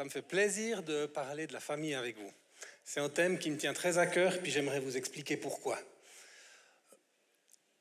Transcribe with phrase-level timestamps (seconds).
[0.00, 2.32] Ça me fait plaisir de parler de la famille avec vous.
[2.84, 5.78] C'est un thème qui me tient très à cœur, puis j'aimerais vous expliquer pourquoi.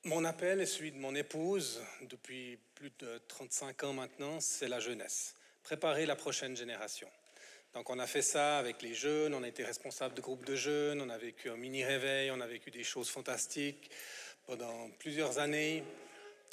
[0.04, 4.82] Mon appel est celui de mon épouse depuis plus de 35 ans maintenant, c'est la
[4.82, 5.34] jeunesse.
[5.64, 7.08] Préparer la prochaine génération.
[7.74, 10.58] Donc on a fait ça avec les jeunes, on a été responsable de groupes de
[10.58, 13.90] jeunes, on a vécu un mini-réveil, on a vécu des choses fantastiques
[14.46, 15.86] pendant plusieurs années.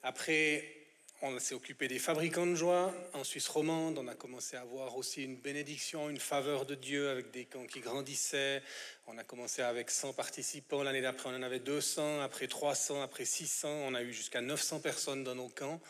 [0.04, 0.85] Après,
[1.22, 3.98] on s'est occupé des fabricants de joie en Suisse romande.
[3.98, 7.66] On a commencé à avoir aussi une bénédiction, une faveur de Dieu avec des camps
[7.66, 8.62] qui grandissaient.
[9.06, 10.82] On a commencé avec 100 participants.
[10.82, 13.68] L'année d'après, on en avait 200, après 300, après 600.
[13.68, 15.80] On a eu jusqu'à 900 personnes dans nos camps.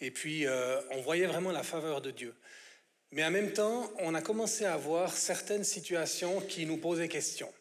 [0.00, 2.34] Et puis, euh, on voyait vraiment la faveur de Dieu.
[3.12, 7.52] Mais en même temps, on a commencé à voir certaines situations qui nous posaient question.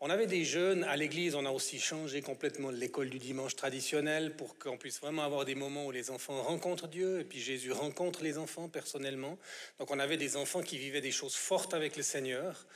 [0.00, 4.36] On avait des jeunes à l'église, on a aussi changé complètement l'école du dimanche traditionnelle
[4.36, 7.72] pour qu'on puisse vraiment avoir des moments où les enfants rencontrent Dieu et puis Jésus
[7.72, 9.38] rencontre les enfants personnellement.
[9.78, 12.66] Donc on avait des enfants qui vivaient des choses fortes avec le Seigneur.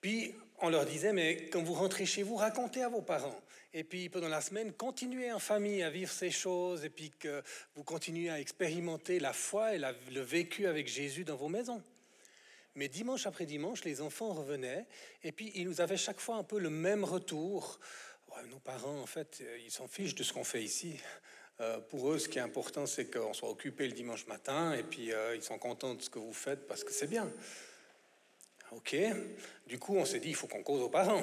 [0.00, 3.40] Puis on leur disait, mais quand vous rentrez chez vous, racontez à vos parents.
[3.72, 7.42] Et puis pendant la semaine, continuez en famille à vivre ces choses et puis que
[7.74, 11.82] vous continuez à expérimenter la foi et le vécu avec Jésus dans vos maisons.
[12.76, 14.86] Mais dimanche après dimanche, les enfants revenaient
[15.24, 17.80] et puis ils nous avaient chaque fois un peu le même retour.
[18.50, 21.00] nos parents, en fait, ils s'en fichent de ce qu'on fait ici.
[21.60, 24.82] Euh, pour eux, ce qui est important, c'est qu'on soit occupé le dimanche matin et
[24.82, 27.32] puis euh, ils sont contents de ce que vous faites parce que c'est bien.
[28.72, 28.94] Ok.
[29.66, 31.22] Du coup, on s'est dit, il faut qu'on cause aux parents.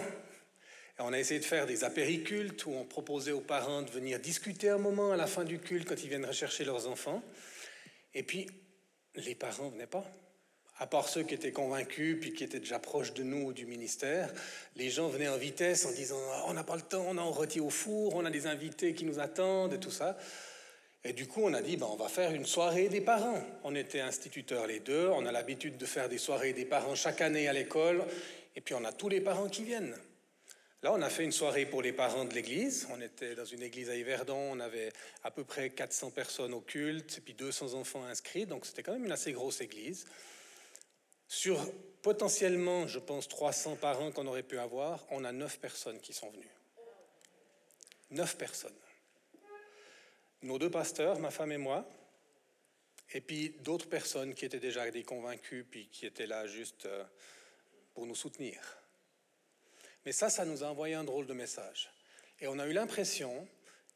[0.98, 4.20] Et on a essayé de faire des apéricultes où on proposait aux parents de venir
[4.20, 7.22] discuter un moment à la fin du culte quand ils viennent rechercher leurs enfants.
[8.16, 8.50] Et puis,
[9.16, 10.06] les parents venaient pas
[10.84, 14.30] à part ceux qui étaient convaincus, puis qui étaient déjà proches de nous du ministère,
[14.76, 17.22] les gens venaient en vitesse en disant ah, on n'a pas le temps, on a
[17.22, 20.18] rôti au four, on a des invités qui nous attendent et tout ça.
[21.06, 23.42] Et du coup, on a dit ben, on va faire une soirée des parents.
[23.64, 27.22] On était instituteurs les deux, on a l'habitude de faire des soirées des parents chaque
[27.22, 28.04] année à l'école,
[28.58, 29.96] et puis on a tous les parents qui viennent.
[30.82, 32.90] Là, on a fait une soirée pour les parents de l'église.
[32.92, 34.50] On était dans une église à Yverdon.
[34.52, 34.92] On avait
[35.24, 38.46] à peu près 400 personnes au culte et puis 200 enfants inscrits.
[38.46, 40.06] Donc, c'était quand même une assez grosse église.
[41.34, 41.74] Sur
[42.04, 46.30] potentiellement, je pense, 300 parents qu'on aurait pu avoir, on a 9 personnes qui sont
[46.30, 46.56] venues.
[48.12, 48.76] 9 personnes.
[50.44, 51.90] Nos deux pasteurs, ma femme et moi,
[53.14, 57.04] et puis d'autres personnes qui étaient déjà des convaincus, puis qui étaient là juste euh,
[57.96, 58.62] pour nous soutenir.
[60.06, 61.90] Mais ça, ça nous a envoyé un drôle de message.
[62.42, 63.48] Et on a eu l'impression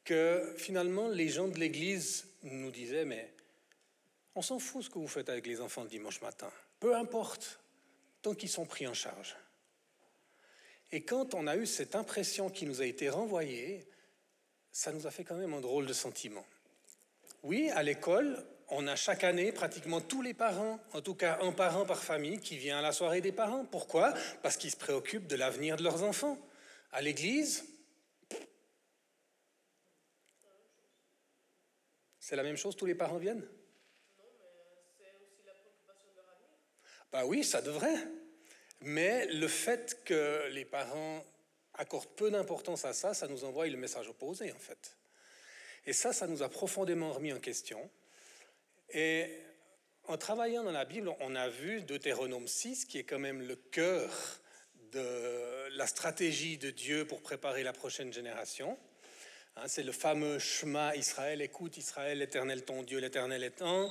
[0.04, 3.32] que finalement, les gens de l'Église nous disaient, mais
[4.34, 6.50] on s'en fout ce que vous faites avec les enfants le dimanche matin
[6.80, 7.60] peu importe,
[8.22, 9.36] tant qu'ils sont pris en charge.
[10.90, 13.86] Et quand on a eu cette impression qui nous a été renvoyée,
[14.72, 16.46] ça nous a fait quand même un drôle de sentiment.
[17.42, 21.52] Oui, à l'école, on a chaque année pratiquement tous les parents, en tout cas un
[21.52, 23.64] parent par famille, qui vient à la soirée des parents.
[23.64, 24.14] Pourquoi?
[24.42, 26.38] Parce qu'ils se préoccupent de l'avenir de leurs enfants.
[26.92, 27.64] À l'église,
[32.18, 33.46] c'est la même chose, tous les parents viennent?
[37.12, 37.96] Bah oui, ça devrait.
[38.82, 41.24] Mais le fait que les parents
[41.74, 44.96] accordent peu d'importance à ça, ça nous envoie le message opposé, en fait.
[45.86, 47.90] Et ça, ça nous a profondément remis en question.
[48.90, 49.30] Et
[50.04, 53.56] en travaillant dans la Bible, on a vu Deutéronome 6, qui est quand même le
[53.56, 54.10] cœur
[54.92, 58.78] de la stratégie de Dieu pour préparer la prochaine génération.
[59.56, 63.90] Hein, c'est le fameux chemin Israël, écoute Israël, l'Éternel ton Dieu, l'Éternel est un.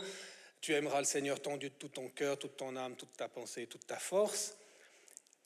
[0.67, 3.29] Tu aimeras le Seigneur ton Dieu de tout ton cœur, toute ton âme, toute ta
[3.29, 4.57] pensée, toute ta force.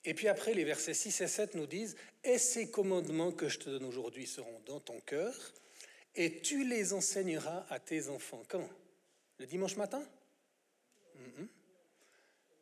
[0.04, 3.60] Et puis après, les versets 6 et 7 nous disent, Et ces commandements que je
[3.60, 5.32] te donne aujourd'hui seront dans ton cœur,
[6.16, 8.42] et tu les enseigneras à tes enfants.
[8.48, 8.68] Quand
[9.38, 10.04] Le dimanche matin?
[11.16, 11.46] Mm-hmm.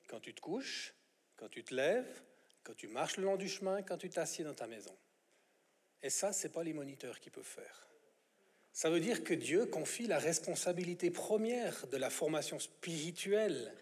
[0.08, 0.92] Quand tu te couches,
[1.38, 2.22] quand tu te lèves,
[2.62, 4.94] quand tu marches le long du chemin, quand tu t'assieds dans ta maison.
[6.02, 7.89] Et ça, ce n'est pas les moniteurs qui peuvent faire.
[8.72, 13.74] Ça veut dire que Dieu confie la responsabilité première de la formation spirituelle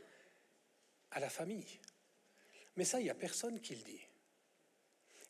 [1.10, 1.80] à la famille.
[2.76, 4.00] Mais ça, il n'y a personne qui le dit.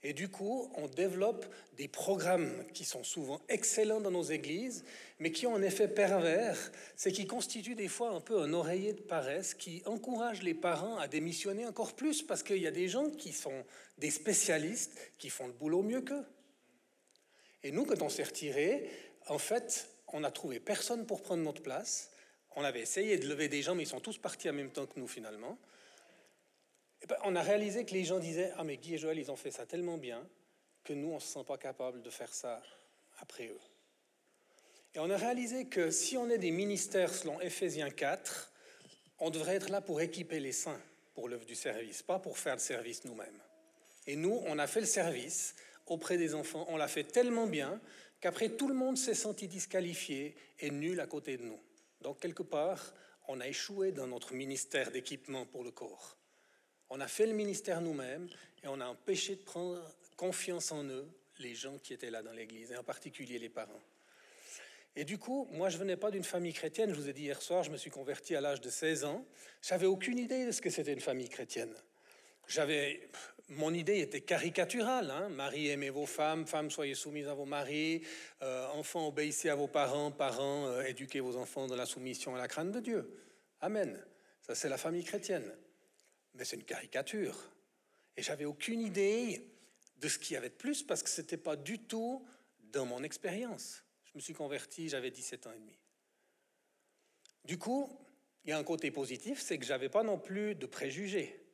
[0.05, 4.85] Et du coup, on développe des programmes qui sont souvent excellents dans nos églises,
[5.19, 8.93] mais qui ont un effet pervers, c'est qui constituent des fois un peu un oreiller
[8.93, 12.89] de paresse, qui encourage les parents à démissionner encore plus, parce qu'il y a des
[12.89, 13.65] gens qui sont
[13.99, 16.25] des spécialistes, qui font le boulot mieux qu'eux.
[17.65, 18.89] Et nous, quand on s'est retiré,
[19.29, 22.11] en fait, on n'a trouvé personne pour prendre notre place.
[22.57, 24.87] On avait essayé de lever des gens, mais ils sont tous partis en même temps
[24.87, 25.59] que nous finalement.
[27.03, 29.31] Et ben, on a réalisé que les gens disaient Ah, mais Guy et Joël, ils
[29.31, 30.27] ont fait ça tellement bien
[30.85, 32.63] que nous, on ne se sent pas capable de faire ça
[33.21, 33.61] après eux.
[34.95, 38.53] Et on a réalisé que si on est des ministères selon Éphésiens 4,
[39.19, 40.81] on devrait être là pour équiper les saints.
[41.15, 43.43] pour l'œuvre du service, pas pour faire le service nous-mêmes.
[44.07, 47.81] Et nous, on a fait le service auprès des enfants, on l'a fait tellement bien
[48.21, 51.61] qu'après tout le monde s'est senti disqualifié et nul à côté de nous.
[52.01, 52.95] Donc quelque part,
[53.29, 56.17] on a échoué dans notre ministère d'équipement pour le corps.
[56.91, 58.29] On a fait le ministère nous-mêmes
[58.63, 59.83] et on a empêché de prendre
[60.17, 63.81] confiance en eux les gens qui étaient là dans l'Église, et en particulier les parents.
[64.97, 66.91] Et du coup, moi, je venais pas d'une famille chrétienne.
[66.91, 69.25] Je vous ai dit hier soir, je me suis converti à l'âge de 16 ans.
[69.63, 71.73] J'avais aucune idée de ce que c'était une famille chrétienne.
[72.49, 73.09] J'avais,
[73.49, 75.11] mon idée était caricaturale.
[75.11, 75.29] Hein.
[75.31, 78.03] Marie, aimez vos femmes, femmes, soyez soumises à vos maris,
[78.43, 82.39] euh, enfants, obéissez à vos parents, parents, euh, éduquez vos enfants dans la soumission à
[82.39, 83.11] la crainte de Dieu.
[83.61, 83.99] Amen.
[84.43, 85.51] Ça, c'est la famille chrétienne.
[86.35, 87.37] Mais c'est une caricature.
[88.17, 89.51] Et j'avais aucune idée
[89.97, 92.25] de ce qu'il y avait de plus parce que ce n'était pas du tout
[92.73, 93.83] dans mon expérience.
[94.05, 95.79] Je me suis converti, j'avais 17 ans et demi.
[97.45, 97.89] Du coup,
[98.45, 101.48] il y a un côté positif, c'est que je n'avais pas non plus de préjugés.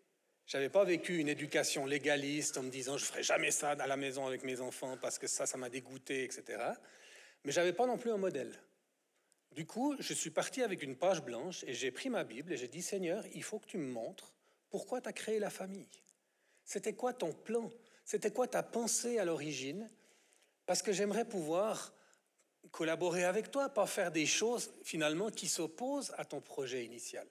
[0.46, 3.86] Je n'avais pas vécu une éducation légaliste en me disant je ferai jamais ça à
[3.86, 6.62] la maison avec mes enfants parce que ça, ça m'a dégoûté, etc.
[7.44, 8.52] Mais j'avais pas non plus un modèle.
[9.52, 12.56] Du coup, je suis parti avec une page blanche et j'ai pris ma Bible et
[12.56, 14.34] j'ai dit Seigneur, il faut que tu me montres
[14.68, 15.86] pourquoi tu as créé la famille.
[16.64, 17.70] C'était quoi ton plan?
[18.04, 19.88] C'était quoi ta pensée à l'origine?
[20.66, 21.94] Parce que j'aimerais pouvoir
[22.70, 27.26] collaborer avec toi, pas faire des choses finalement qui s'opposent à ton projet initial.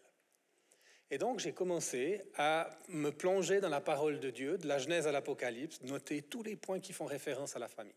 [1.11, 5.07] Et donc j'ai commencé à me plonger dans la parole de Dieu, de la Genèse
[5.07, 7.94] à l'Apocalypse, noter tous les points qui font référence à la famille.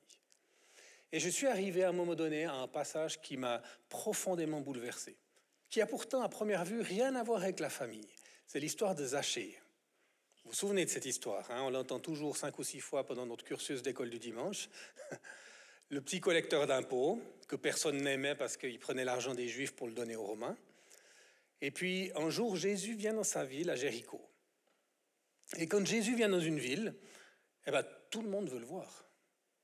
[1.12, 5.16] Et je suis arrivé à un moment donné à un passage qui m'a profondément bouleversé,
[5.70, 8.08] qui a pourtant à première vue rien à voir avec la famille.
[8.46, 9.58] C'est l'histoire de Zachée.
[10.44, 11.62] Vous vous souvenez de cette histoire hein?
[11.62, 14.68] On l'entend toujours cinq ou six fois pendant notre cursus d'école du dimanche.
[15.88, 19.92] Le petit collecteur d'impôts, que personne n'aimait parce qu'il prenait l'argent des Juifs pour le
[19.92, 20.56] donner aux Romains.
[21.60, 24.20] Et puis un jour, Jésus vient dans sa ville, à Jéricho.
[25.58, 26.94] Et quand Jésus vient dans une ville,
[27.66, 29.06] eh ben, tout le monde veut le voir.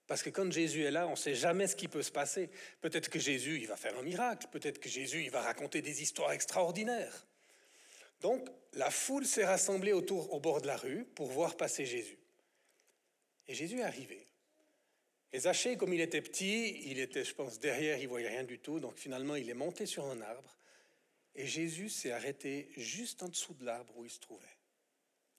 [0.06, 2.50] Parce que quand Jésus est là, on ne sait jamais ce qui peut se passer.
[2.80, 4.46] Peut-être que Jésus, il va faire un miracle.
[4.50, 7.26] Peut-être que Jésus, il va raconter des histoires extraordinaires.
[8.20, 12.18] Donc, la foule s'est rassemblée autour, au bord de la rue pour voir passer Jésus.
[13.48, 14.28] Et Jésus est arrivé.
[15.32, 18.58] Et Zachée, comme il était petit, il était, je pense, derrière, il voyait rien du
[18.58, 18.80] tout.
[18.80, 20.56] Donc finalement, il est monté sur un arbre.
[21.34, 24.58] Et Jésus s'est arrêté juste en dessous de l'arbre où il se trouvait.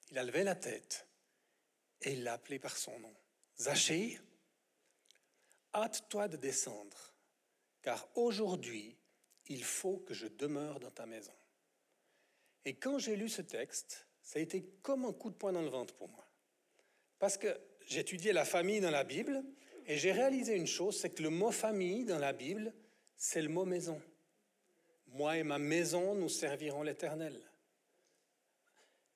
[0.10, 1.08] Il a levé la tête
[2.02, 3.16] et il l'a appelé par son nom.
[3.60, 4.20] Zachée,
[5.74, 7.14] hâte-toi de descendre,
[7.82, 8.98] car aujourd'hui,
[9.48, 11.34] il faut que je demeure dans ta maison.
[12.66, 15.62] Et quand j'ai lu ce texte, ça a été comme un coup de poing dans
[15.62, 16.26] le ventre pour moi.
[17.20, 19.44] Parce que j'étudiais la famille dans la Bible
[19.86, 22.74] et j'ai réalisé une chose, c'est que le mot famille dans la Bible,
[23.18, 24.02] c'est le mot maison.
[25.14, 27.40] Moi et ma maison, nous servirons l'Éternel.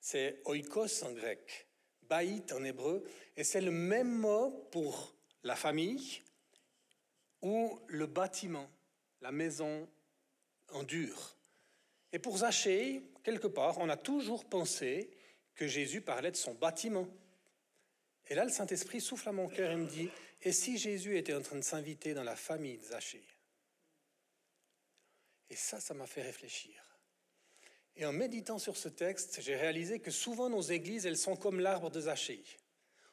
[0.00, 1.66] C'est oikos en grec,
[2.02, 3.04] baït en hébreu,
[3.36, 6.22] et c'est le même mot pour la famille
[7.42, 8.70] ou le bâtiment,
[9.20, 9.88] la maison
[10.70, 11.36] en dur.
[12.12, 15.10] Et pour Zachée, quelque part, on a toujours pensé
[15.56, 17.08] que Jésus parlait de son bâtiment.
[18.28, 20.08] Et là, le Saint-Esprit souffle à mon cœur et me dit,
[20.42, 23.24] et si Jésus était en train de s'inviter dans la famille de Zachée?
[25.50, 26.82] Et ça, ça m'a fait réfléchir.
[27.96, 31.58] Et en méditant sur ce texte, j'ai réalisé que souvent nos églises, elles sont comme
[31.58, 32.44] l'arbre de Zachée.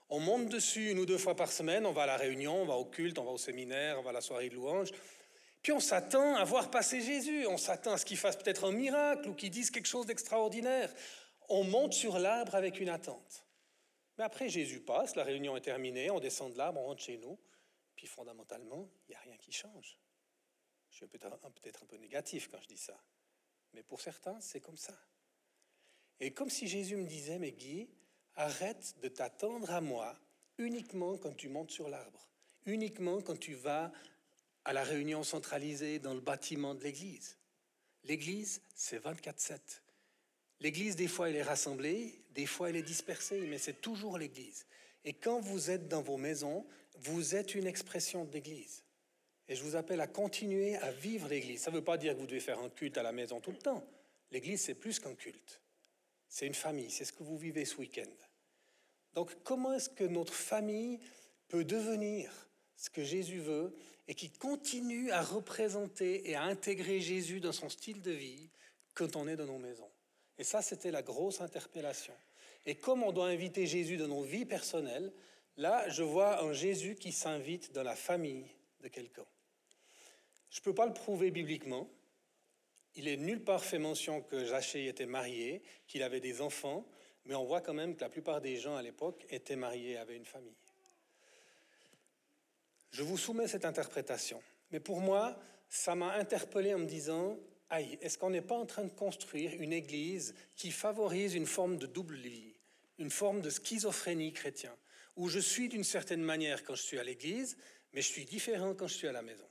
[0.09, 2.65] On monte dessus une ou deux fois par semaine, on va à la réunion, on
[2.65, 4.91] va au culte, on va au séminaire, on va à la soirée de louange,
[5.63, 8.71] puis on s'attend à voir passer Jésus, on s'attend à ce qu'il fasse peut-être un
[8.71, 10.93] miracle ou qu'il dise quelque chose d'extraordinaire.
[11.49, 13.43] On monte sur l'arbre avec une attente.
[14.19, 17.17] Mais après, Jésus passe, la réunion est terminée, on descend de l'arbre, on rentre chez
[17.17, 17.39] nous,
[17.95, 19.97] puis fondamentalement, il n'y a rien qui change.
[20.95, 22.97] Je suis peut-être un, peu négatif quand je dis ça,
[23.73, 24.97] mais pour certains, c'est comme ça.
[26.21, 27.89] Et comme si Jésus me disait, mais Guy,
[28.35, 30.17] arrête de t'attendre à moi
[30.57, 32.29] uniquement quand tu montes sur l'arbre,
[32.65, 33.91] uniquement quand tu vas
[34.63, 37.37] à la réunion centralisée dans le bâtiment de l'Église.
[38.05, 39.59] L'Église, c'est 24-7.
[40.61, 44.65] L'Église, des fois, elle est rassemblée, des fois, elle est dispersée, mais c'est toujours l'Église.
[45.03, 46.65] Et quand vous êtes dans vos maisons,
[46.99, 48.84] vous êtes une expression de l'Église.
[49.47, 51.61] Et je vous appelle à continuer à vivre l'Église.
[51.61, 53.51] Ça ne veut pas dire que vous devez faire un culte à la maison tout
[53.51, 53.85] le temps.
[54.31, 55.61] L'Église, c'est plus qu'un culte.
[56.27, 58.11] C'est une famille, c'est ce que vous vivez ce week-end.
[59.13, 60.99] Donc comment est-ce que notre famille
[61.47, 62.31] peut devenir
[62.75, 63.75] ce que Jésus veut
[64.07, 68.49] et qui continue à représenter et à intégrer Jésus dans son style de vie
[68.93, 69.89] quand on est dans nos maisons?
[70.37, 72.13] Et ça, c'était la grosse interpellation.
[72.65, 75.13] Et comme on doit inviter Jésus dans nos vies personnelles,
[75.55, 78.45] là, je vois un Jésus qui s'invite dans la famille
[78.81, 79.25] de quelqu'un.
[80.55, 81.89] Je ne peux pas le prouver bibliquement.
[82.95, 86.87] il est nulle part fait mention que Zaché était marié, qu'il avait des enfants,
[87.25, 90.15] mais on voit quand même que la plupart des gens à l'époque étaient mariés, avaient
[90.15, 90.55] une famille.
[92.91, 94.41] Je vous soumets cette interprétation.
[94.71, 97.37] Mais pour moi, ça m'a interpellé en me disant,
[97.69, 101.77] aïe, est-ce qu'on n'est pas en train de construire une église qui favorise une forme
[101.77, 102.55] de double vie,
[102.97, 104.73] une forme de schizophrénie chrétien,
[105.17, 107.57] où je suis d'une certaine manière quand je suis à l'église,
[107.91, 109.49] mais je suis différent quand je suis à la maison?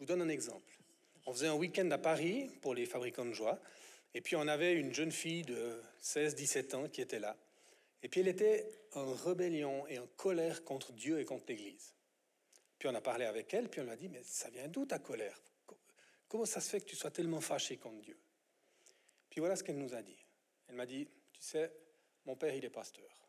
[0.00, 0.78] Je vous donne un exemple.
[1.26, 3.60] On faisait un week-end à Paris pour les fabricants de joie,
[4.14, 7.36] et puis on avait une jeune fille de 16-17 ans qui était là.
[8.02, 11.92] Et puis elle était en rébellion et en colère contre Dieu et contre l'Église.
[12.78, 14.86] Puis on a parlé avec elle, puis on lui a dit, mais ça vient d'où
[14.86, 15.38] ta colère?
[16.28, 18.16] Comment ça se fait que tu sois tellement fâché contre Dieu?
[19.28, 20.24] Puis voilà ce qu'elle nous a dit.
[20.68, 21.70] Elle m'a dit, tu sais,
[22.24, 23.28] mon père, il est pasteur.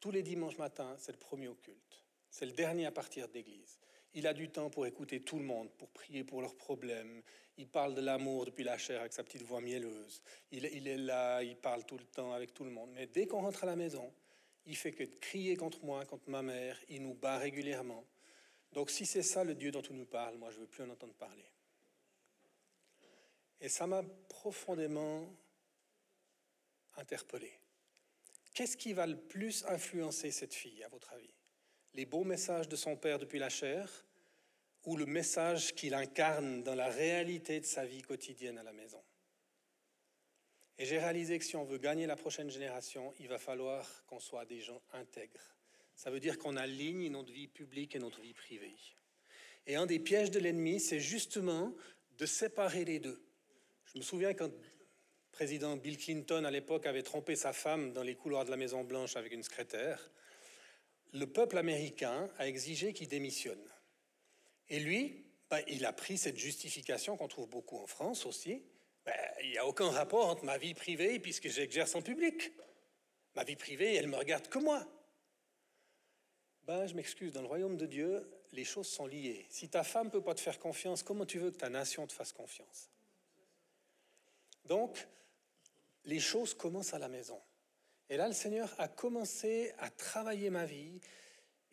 [0.00, 2.02] Tous les dimanches matins, c'est le premier au culte.
[2.30, 3.78] C'est le dernier à partir d'église.
[4.14, 7.22] Il a du temps pour écouter tout le monde, pour prier pour leurs problèmes.
[7.56, 10.22] Il parle de l'amour depuis la chair avec sa petite voix mielleuse.
[10.50, 12.90] Il, il, est là, il parle tout le temps avec tout le monde.
[12.94, 14.12] Mais dès qu'on rentre à la maison,
[14.66, 16.78] il fait que de crier contre moi, contre ma mère.
[16.88, 18.04] Il nous bat régulièrement.
[18.72, 20.90] Donc si c'est ça le Dieu dont on nous parle, moi je veux plus en
[20.90, 21.50] entendre parler.
[23.60, 25.28] Et ça m'a profondément
[26.96, 27.50] interpellé.
[28.54, 31.34] Qu'est-ce qui va le plus influencer cette fille, à votre avis?
[31.94, 34.06] Les beaux messages de son père depuis la chair
[34.84, 39.02] ou le message qu'il incarne dans la réalité de sa vie quotidienne à la maison
[40.78, 44.20] Et j'ai réalisé que si on veut gagner la prochaine génération, il va falloir qu'on
[44.20, 45.56] soit des gens intègres.
[45.94, 48.76] Ça veut dire qu'on aligne notre vie publique et notre vie privée.
[49.66, 51.74] Et un des pièges de l'ennemi, c'est justement
[52.16, 53.20] de séparer les deux.
[53.84, 58.02] Je me souviens quand le président Bill Clinton, à l'époque, avait trompé sa femme dans
[58.02, 60.10] les couloirs de la Maison-Blanche avec une secrétaire,
[61.12, 63.62] le peuple américain a exigé qu'il démissionne.
[64.68, 68.62] Et lui, ben, il a pris cette justification qu'on trouve beaucoup en France aussi.
[69.04, 72.52] Ben, il n'y a aucun rapport entre ma vie privée puisque j'exerce en public.
[73.34, 74.86] Ma vie privée, elle me regarde que moi.
[76.66, 79.46] Ben, je m'excuse, dans le royaume de Dieu, les choses sont liées.
[79.48, 82.06] Si ta femme ne peut pas te faire confiance, comment tu veux que ta nation
[82.06, 82.90] te fasse confiance?
[84.66, 85.06] Donc,
[86.04, 87.40] les choses commencent à la maison.
[88.10, 91.00] Et là, le Seigneur a commencé à travailler ma vie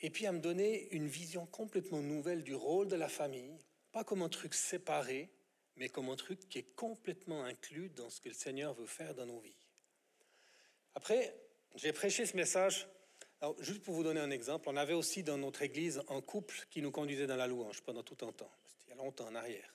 [0.02, 3.58] et puis à me donner une vision complètement nouvelle du rôle de la famille,
[3.92, 5.30] pas comme un truc séparé,
[5.78, 9.16] mais comme un truc qui est complètement inclus dans ce que le Seigneur veut faire
[9.16, 9.56] dans nos vies.
[10.96, 11.34] Après,
[11.76, 12.88] j'ai prêché ce message.
[13.42, 16.66] Alors, juste pour vous donner un exemple, on avait aussi dans notre église un couple
[16.70, 18.52] qui nous conduisait dans la louange pendant tout un temps.
[18.66, 19.74] C'était il y a longtemps en arrière.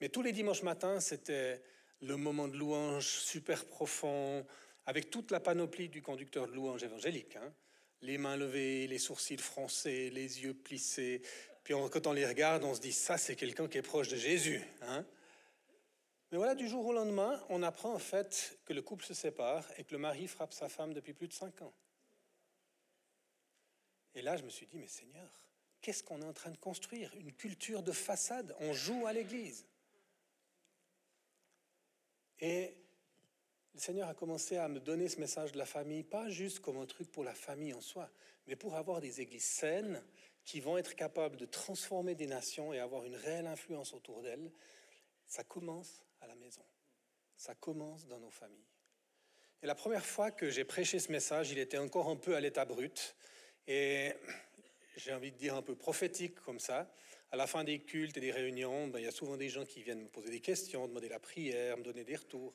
[0.00, 1.62] Mais tous les dimanches matins, c'était
[2.00, 4.46] le moment de louange super profond,
[4.90, 7.36] avec toute la panoplie du conducteur de louange évangélique.
[7.36, 7.54] Hein.
[8.02, 11.22] Les mains levées, les sourcils froncés, les yeux plissés.
[11.62, 14.16] Puis quand on les regarde, on se dit, ça c'est quelqu'un qui est proche de
[14.16, 14.60] Jésus.
[14.82, 15.06] Hein.
[16.32, 19.64] Mais voilà, du jour au lendemain, on apprend en fait que le couple se sépare
[19.76, 21.72] et que le mari frappe sa femme depuis plus de cinq ans.
[24.16, 25.30] Et là, je me suis dit, mais Seigneur,
[25.80, 27.14] qu'est-ce qu'on est en train de construire?
[27.14, 28.56] Une culture de façade.
[28.58, 29.64] On joue à l'église.
[32.40, 32.74] Et
[33.74, 36.78] le Seigneur a commencé à me donner ce message de la famille, pas juste comme
[36.78, 38.10] un truc pour la famille en soi,
[38.46, 40.02] mais pour avoir des églises saines
[40.44, 44.50] qui vont être capables de transformer des nations et avoir une réelle influence autour d'elles.
[45.26, 46.64] Ça commence à la maison.
[47.36, 48.66] Ça commence dans nos familles.
[49.62, 52.40] Et la première fois que j'ai prêché ce message, il était encore un peu à
[52.40, 53.14] l'état brut.
[53.66, 54.12] Et
[54.96, 56.90] j'ai envie de dire un peu prophétique comme ça
[57.32, 59.64] à la fin des cultes et des réunions, ben, il y a souvent des gens
[59.64, 62.54] qui viennent me poser des questions, demander la prière, me donner des retours.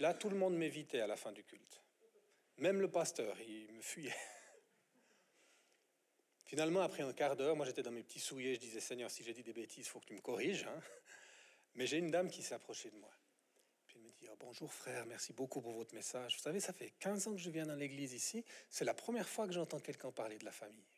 [0.00, 1.82] Là, tout le monde m'évitait à la fin du culte.
[2.58, 4.12] Même le pasteur, il me fuyait.
[6.46, 9.22] Finalement, après un quart d'heure, moi j'étais dans mes petits souliers, je disais Seigneur, si
[9.22, 10.64] j'ai dit des bêtises, il faut que tu me corriges.
[10.64, 10.80] Hein.
[11.74, 13.10] Mais j'ai une dame qui s'est approchée de moi.
[13.86, 16.34] Puis elle me dit oh, Bonjour frère, merci beaucoup pour votre message.
[16.34, 18.44] Vous savez, ça fait 15 ans que je viens dans l'église ici.
[18.68, 20.88] C'est la première fois que j'entends quelqu'un parler de la famille.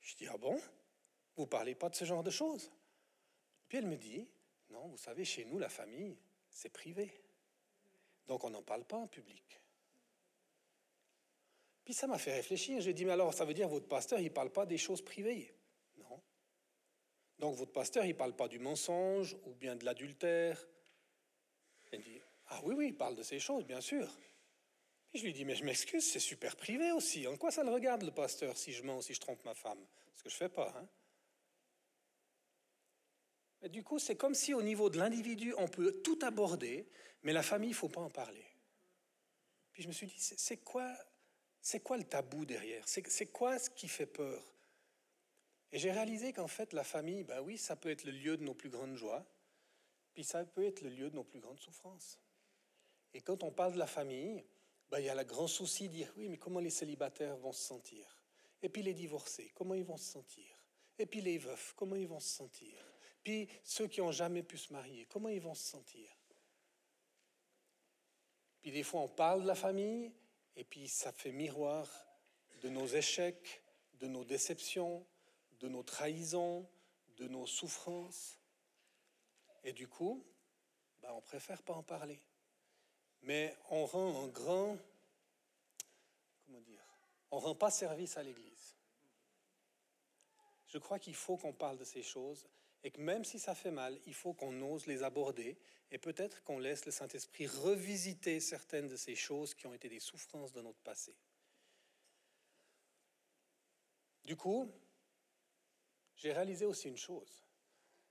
[0.00, 0.60] Je dis Ah bon?
[1.38, 2.68] Vous parlez pas de ce genre de choses?
[3.68, 4.28] Puis elle me dit,
[4.70, 6.18] non, vous savez, chez nous, la famille,
[6.50, 7.12] c'est privé.
[8.28, 9.60] Donc on n'en parle pas en public.
[11.84, 12.80] Puis ça m'a fait réfléchir.
[12.82, 15.02] J'ai dit, mais alors ça veut dire votre pasteur, il ne parle pas des choses
[15.02, 15.54] privées?
[15.96, 16.22] Non.
[17.38, 20.68] Donc votre pasteur, il ne parle pas du mensonge ou bien de l'adultère?
[21.90, 24.06] Elle dit, ah oui, oui, il parle de ces choses, bien sûr.
[25.08, 27.26] Puis je lui dis, mais je m'excuse, c'est super privé aussi.
[27.26, 29.82] En quoi ça le regarde, le pasteur, si je mens, si je trompe ma femme?
[30.14, 30.74] Ce que je fais pas.
[30.76, 30.86] Hein
[33.64, 36.88] du coup, c'est comme si au niveau de l'individu, on peut tout aborder,
[37.22, 38.44] mais la famille, il ne faut pas en parler.
[39.72, 40.96] Puis je me suis dit, c'est quoi,
[41.96, 42.86] le tabou derrière?
[42.86, 44.54] C'est quoi ce qui fait peur?
[45.72, 48.44] Et j'ai réalisé qu'en fait, la famille, ben oui, ça peut être le lieu de
[48.44, 49.26] nos plus grandes joies,
[50.14, 52.18] Puis ça peut être le lieu de nos plus grandes souffrances.
[53.14, 54.44] Et quand on parle de la famille,
[54.90, 57.52] ben, il y a le grand souci de dire oui, mais comment les célibataires vont
[57.52, 58.04] se sentir?
[58.62, 60.46] Et puis les divorcés, comment ils vont se sentir?
[60.98, 62.84] Et puis les veufs, comment ils vont se sentir?
[63.28, 66.08] Puis ceux qui n'ont jamais pu se marier, comment ils vont se sentir?
[68.62, 70.10] Puis des fois, on parle de la famille,
[70.56, 71.86] et puis ça fait miroir
[72.62, 73.62] de nos échecs,
[74.00, 75.06] de nos déceptions,
[75.60, 76.66] de nos trahisons,
[77.18, 78.38] de nos souffrances.
[79.62, 80.24] Et du coup,
[81.02, 82.22] ben, on préfère pas en parler.
[83.20, 84.78] Mais on rend un grand,
[86.46, 86.82] comment dire,
[87.30, 88.74] on rend pas service à l'Église.
[90.68, 92.48] Je crois qu'il faut qu'on parle de ces choses
[92.84, 95.58] et que même si ça fait mal, il faut qu'on ose les aborder
[95.90, 100.00] et peut-être qu'on laisse le Saint-Esprit revisiter certaines de ces choses qui ont été des
[100.00, 101.14] souffrances de notre passé.
[104.24, 104.70] Du coup,
[106.16, 107.44] j'ai réalisé aussi une chose,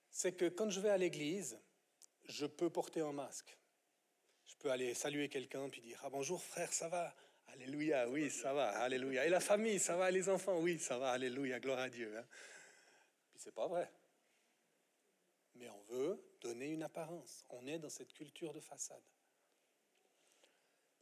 [0.10, 1.60] c'est que quand je vais à l'église,
[2.26, 3.58] je peux porter un masque.
[4.46, 7.14] Je peux aller saluer quelqu'un puis dire Ah bonjour frère, ça va?
[7.48, 9.26] Alléluia, oui, ça va, Alléluia.
[9.26, 12.18] Et la famille, ça va, les enfants, oui, ça va, Alléluia, gloire à Dieu.
[12.18, 12.26] Hein.
[13.30, 13.92] Puis c'est pas vrai.
[15.58, 17.46] Mais on veut donner une apparence.
[17.50, 19.04] On est dans cette culture de façade.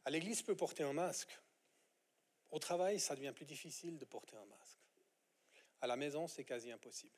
[0.04, 1.38] À l'église, peut porter un masque.
[2.50, 4.78] Au travail, ça devient plus difficile de porter un masque.
[5.80, 7.16] À la maison, c'est quasi impossible.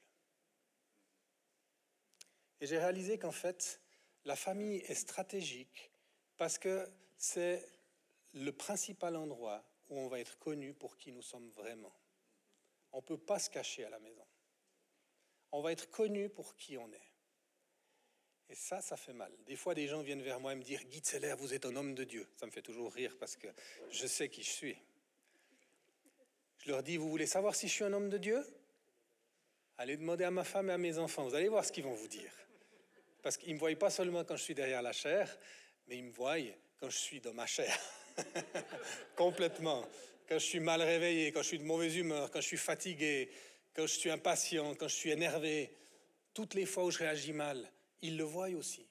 [2.60, 3.80] Et j'ai réalisé qu'en fait,
[4.24, 5.92] la famille est stratégique
[6.36, 7.66] parce que c'est
[8.32, 11.94] le principal endroit où on va être connu pour qui nous sommes vraiment.
[12.92, 14.26] On ne peut pas se cacher à la maison.
[15.52, 17.07] On va être connu pour qui on est.
[18.50, 19.30] Et ça, ça fait mal.
[19.46, 21.76] Des fois, des gens viennent vers moi et me dire Guy Zeller, vous êtes un
[21.76, 22.26] homme de Dieu.
[22.36, 23.48] Ça me fait toujours rire parce que
[23.90, 24.76] je sais qui je suis.
[26.64, 28.44] Je leur dis Vous voulez savoir si je suis un homme de Dieu?
[29.76, 31.24] Allez demander à ma femme et à mes enfants.
[31.28, 32.32] Vous allez voir ce qu'ils vont vous dire.
[33.22, 35.38] Parce qu'ils ne me voient pas seulement quand je suis derrière la chair,
[35.86, 36.36] mais ils me voient
[36.80, 37.78] quand je suis dans ma chair.
[39.16, 39.86] Complètement.
[40.28, 43.30] Quand je suis mal réveillé, quand je suis de mauvaise humeur, quand je suis fatigué,
[43.74, 45.72] quand je suis impatient, quand je suis énervé,
[46.34, 47.70] toutes les fois où je réagis mal,
[48.02, 48.86] ils le voient aussi.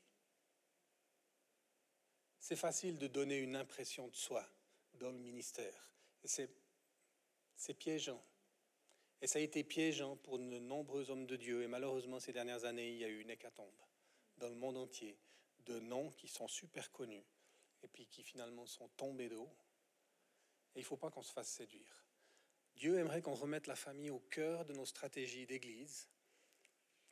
[2.39, 4.47] C'est facile de donner une impression de soi
[4.95, 5.91] dans le ministère.
[6.23, 8.23] C'est piégeant.
[9.21, 11.63] Et ça a été piégeant pour de nombreux hommes de Dieu.
[11.63, 13.81] Et malheureusement, ces dernières années, il y a eu une hécatombe
[14.37, 15.17] dans le monde entier
[15.65, 17.25] de noms qui sont super connus
[17.83, 19.55] et puis qui finalement sont tombés de haut.
[20.75, 22.05] Et il ne faut pas qu'on se fasse séduire.
[22.75, 26.07] Dieu aimerait qu'on remette la famille au cœur de nos stratégies d'Église,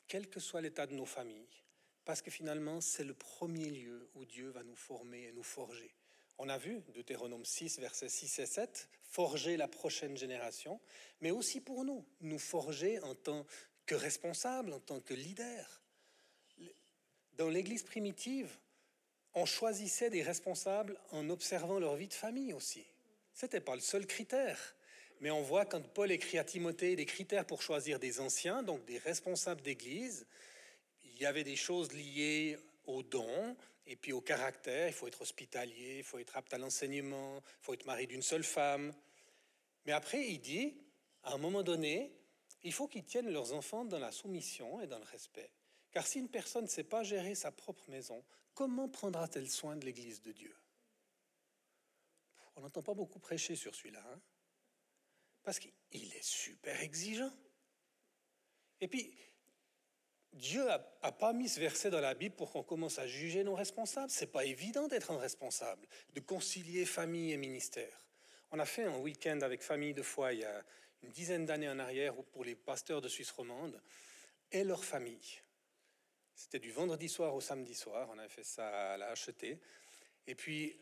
[0.06, 1.64] quel que soit l'état de nos familles,
[2.06, 5.92] parce que finalement, c'est le premier lieu où Dieu va nous former et nous forger.
[6.38, 10.80] On a vu Deutéronome 6, versets 6 et 7, forger la prochaine génération,
[11.20, 13.44] mais aussi pour nous, nous forger en tant
[13.86, 15.82] que responsables, en tant que leaders.
[17.32, 18.56] Dans l'Église primitive,
[19.34, 22.86] on choisissait des responsables en observant leur vie de famille aussi.
[23.34, 24.76] Ce n'était pas le seul critère.
[25.20, 28.84] Mais on voit quand Paul écrit à Timothée des critères pour choisir des anciens, donc
[28.84, 30.26] des responsables d'Église,
[31.16, 34.88] il y avait des choses liées aux dons et puis au caractère.
[34.88, 38.22] Il faut être hospitalier, il faut être apte à l'enseignement, il faut être marié d'une
[38.22, 38.94] seule femme.
[39.84, 40.76] Mais après, il dit,
[41.22, 42.12] à un moment donné,
[42.62, 45.50] il faut qu'ils tiennent leurs enfants dans la soumission et dans le respect.
[45.90, 48.22] Car si une personne ne sait pas gérer sa propre maison,
[48.54, 50.54] comment prendra-t-elle soin de l'Église de Dieu?
[52.56, 54.20] On n'entend pas beaucoup prêcher sur celui-là, hein
[55.46, 57.32] parce qu'il est super exigeant.
[58.80, 59.16] Et puis,
[60.36, 60.78] Dieu n'a
[61.12, 64.10] pas mis ce verset dans la Bible pour qu'on commence à juger nos responsables.
[64.10, 68.06] C'est pas évident d'être un responsable, de concilier famille et ministère.
[68.50, 70.64] On a fait un week-end avec famille de foi il y a
[71.02, 73.80] une dizaine d'années en arrière pour les pasteurs de Suisse romande
[74.52, 75.40] et leur famille.
[76.34, 79.58] C'était du vendredi soir au samedi soir, on avait fait ça à la HET.
[80.26, 80.78] Et puis,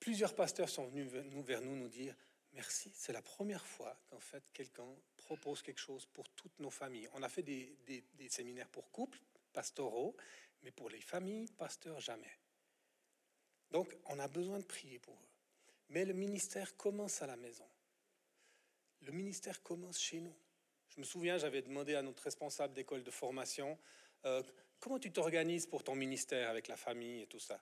[0.00, 2.14] plusieurs pasteurs sont venus vers nous nous dire
[2.56, 4.88] Merci, c'est la première fois qu'en fait quelqu'un
[5.26, 7.08] propose quelque chose pour toutes nos familles.
[7.14, 7.76] On a fait des,
[8.28, 9.18] séminaires pour couples
[9.52, 10.16] pastoraux,
[10.62, 12.38] mais pour les familles, pasteurs, jamais.
[13.72, 15.28] Donc, on a besoin de prier pour eux.
[15.88, 17.68] Mais le ministère commence à la maison.
[19.02, 20.34] Le ministère commence chez nous.
[20.88, 23.76] Je me souviens, j'avais demandé à notre responsable d'école de formation
[24.24, 24.42] euh,
[24.78, 27.60] comment tu t'organises pour ton ministère avec la famille et tout ça?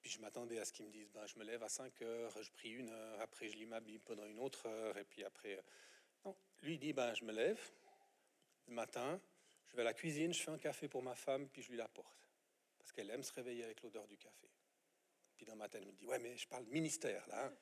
[0.00, 2.42] Puis je m'attendais à ce qu'il me dise ben, je me lève à 5 heures,
[2.42, 5.24] je prie une heure, après je lis ma Bible pendant une autre heure, et puis
[5.24, 5.62] après.
[6.62, 7.60] Lui il dit ben, je me lève
[8.68, 9.20] le matin,
[9.68, 11.78] je vais à la cuisine, je fais un café pour ma femme, puis je lui
[11.78, 12.28] l'apporte.
[12.78, 14.48] Parce qu'elle aime se réveiller avec l'odeur du café.
[15.36, 17.46] Puis dans ma tête, elle me dit ouais, mais je parle ministère là.
[17.46, 17.52] Hein.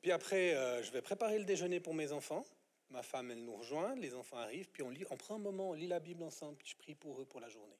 [0.00, 2.44] Puis après, euh, je vais préparer le déjeuner pour mes enfants.
[2.90, 5.70] Ma femme, elle nous rejoint, les enfants arrivent, puis on, lit, on prend un moment,
[5.70, 7.78] on lit la Bible ensemble, puis je prie pour eux pour la journée.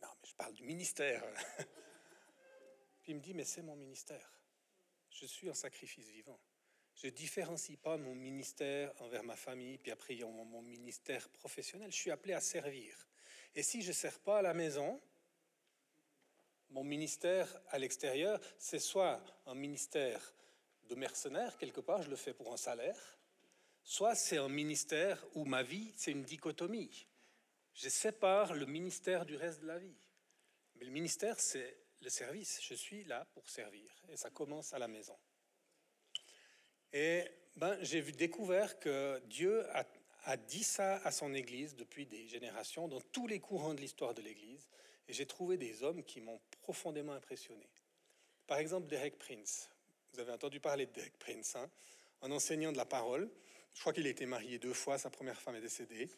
[0.00, 1.22] Non, mais je parle du ministère.
[3.02, 4.32] Puis il me dit, mais c'est mon ministère.
[5.10, 6.38] Je suis un sacrifice vivant.
[6.96, 11.92] Je différencie pas mon ministère envers ma famille, puis après mon, mon ministère professionnel.
[11.92, 12.96] Je suis appelé à servir.
[13.54, 15.00] Et si je ne sers pas à la maison,
[16.70, 20.34] mon ministère à l'extérieur, c'est soit un ministère
[20.88, 23.18] de mercenaire, quelque part, je le fais pour un salaire,
[23.82, 27.06] soit c'est un ministère où ma vie, c'est une dichotomie.
[27.74, 29.98] Je sépare le ministère du reste de la vie.
[30.76, 32.60] Mais le ministère, c'est le service.
[32.62, 33.90] Je suis là pour servir.
[34.08, 35.16] Et ça commence à la maison.
[36.92, 37.24] Et
[37.56, 39.64] ben, j'ai découvert que Dieu
[40.24, 44.14] a, dit ça à son Église depuis des générations, dans tous les courants de l'histoire
[44.14, 44.68] de l'Église.
[45.08, 47.68] Et j'ai trouvé des hommes qui m'ont profondément impressionné.
[48.46, 49.70] Par exemple, Derek Prince.
[50.12, 51.70] Vous avez entendu parler de Derek Prince, hein
[52.22, 53.30] un enseignant de la parole.
[53.74, 56.08] Je crois qu'il a été marié deux fois, sa première femme est décédée.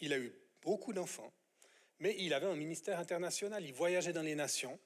[0.00, 1.32] Il a eu beaucoup d'enfants,
[1.98, 3.64] mais il avait un ministère international.
[3.64, 4.78] Il voyageait dans les nations,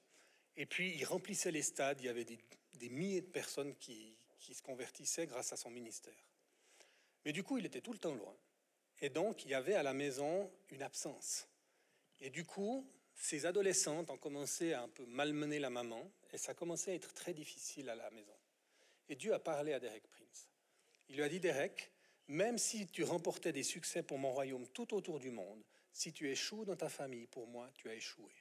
[0.57, 2.01] et puis il remplissait les stades.
[2.01, 6.31] Il y avait des milliers de personnes qui, qui se convertissaient grâce à son ministère.
[7.25, 8.37] Mais du coup, il était tout le temps loin.
[9.01, 11.49] Et donc, il y avait à la maison une absence.
[12.21, 16.53] Et du coup, ces adolescentes ont commencé à un peu malmener la maman, et ça
[16.53, 18.37] a commencé à être très difficile à la maison.
[19.09, 20.49] Et Dieu a parlé à Derek Prince.
[21.09, 21.91] Il lui a dit, Derek,
[22.29, 26.31] même si tu remportais des succès pour mon royaume tout autour du monde, si tu
[26.31, 28.33] échoues dans ta famille, pour moi, tu as échoué.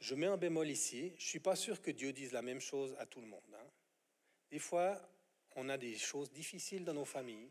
[0.00, 1.14] Je mets un bémol ici.
[1.16, 3.40] Je ne suis pas sûr que Dieu dise la même chose à tout le monde.
[3.54, 3.70] Hein.
[4.52, 5.00] Des fois,
[5.56, 7.50] on a des choses difficiles dans nos familles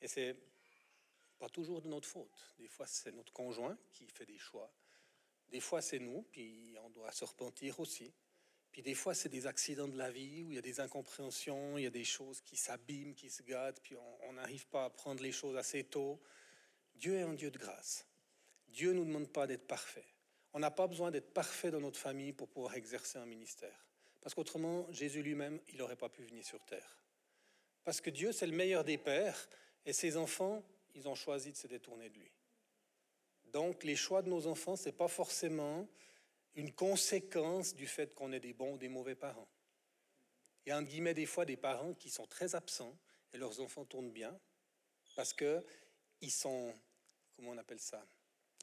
[0.00, 0.34] et c'est
[1.38, 2.54] pas toujours de notre faute.
[2.58, 4.72] Des fois, c'est notre conjoint qui fait des choix.
[5.50, 8.10] Des fois, c'est nous, puis on doit se repentir aussi.
[8.72, 11.76] Puis des fois, c'est des accidents de la vie où il y a des incompréhensions,
[11.76, 14.90] il y a des choses qui s'abîment, qui se gâtent, puis on n'arrive pas à
[14.90, 16.18] prendre les choses assez tôt.
[16.94, 18.06] Dieu est un Dieu de grâce.
[18.68, 20.06] Dieu ne nous demande pas d'être parfait.
[20.54, 23.87] On n'a pas besoin d'être parfait dans notre famille pour pouvoir exercer un ministère.
[24.20, 26.98] Parce qu'autrement, Jésus lui-même, il n'aurait pas pu venir sur terre.
[27.84, 29.48] Parce que Dieu, c'est le meilleur des pères,
[29.86, 30.62] et ses enfants,
[30.94, 32.30] ils ont choisi de se détourner de lui.
[33.46, 35.88] Donc, les choix de nos enfants, ce n'est pas forcément
[36.54, 39.48] une conséquence du fait qu'on est des bons ou des mauvais parents.
[40.66, 42.94] Il y a, entre guillemets, des fois des parents qui sont très absents
[43.32, 44.38] et leurs enfants tournent bien
[45.14, 46.74] parce qu'ils sont,
[47.34, 48.04] comment on appelle ça?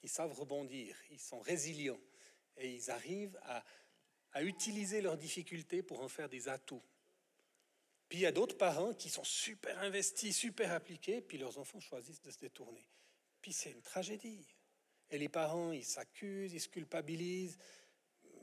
[0.03, 1.99] Ils savent rebondir, ils sont résilients
[2.57, 3.63] et ils arrivent à,
[4.35, 6.83] à utiliser leurs difficultés pour en faire des atouts.
[8.09, 11.79] Puis il y a d'autres parents qui sont super investis, super appliqués, puis leurs enfants
[11.79, 12.85] choisissent de se détourner.
[13.41, 14.45] Puis c'est une tragédie.
[15.09, 17.57] Et les parents, ils s'accusent, ils se culpabilisent.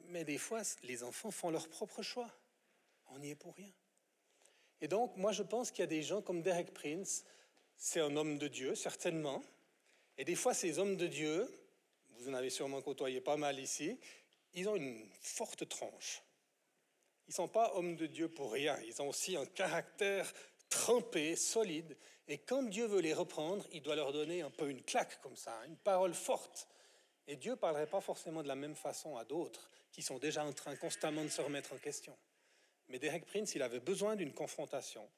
[0.07, 2.31] Mais des fois, les enfants font leur propre choix.
[3.11, 3.71] On n'y est pour rien.
[4.81, 7.25] Et donc, moi, je pense qu'il y a des gens comme Derek Prince,
[7.77, 9.45] c'est un homme de Dieu, certainement.
[10.17, 11.47] Et des fois, ces hommes de Dieu,
[12.17, 13.99] vous en avez sûrement côtoyé pas mal ici,
[14.55, 16.23] ils ont une forte tranche.
[17.27, 18.79] Ils ne sont pas hommes de Dieu pour rien.
[18.87, 20.33] Ils ont aussi un caractère
[20.69, 21.97] trempé, solide.
[22.29, 25.37] Et quand Dieu veut les reprendre, il doit leur donner un peu une claque comme
[25.37, 26.69] ça, une parole forte.
[27.27, 30.45] Et Dieu ne parlerait pas forcément de la même façon à d'autres qui sont déjà
[30.45, 32.17] en train constamment de se remettre en question.
[32.89, 35.09] Mais Derek Prince, il avait besoin d'une confrontation.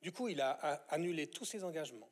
[0.00, 0.50] Du coup, il a
[0.88, 2.10] annulé tous ses engagements.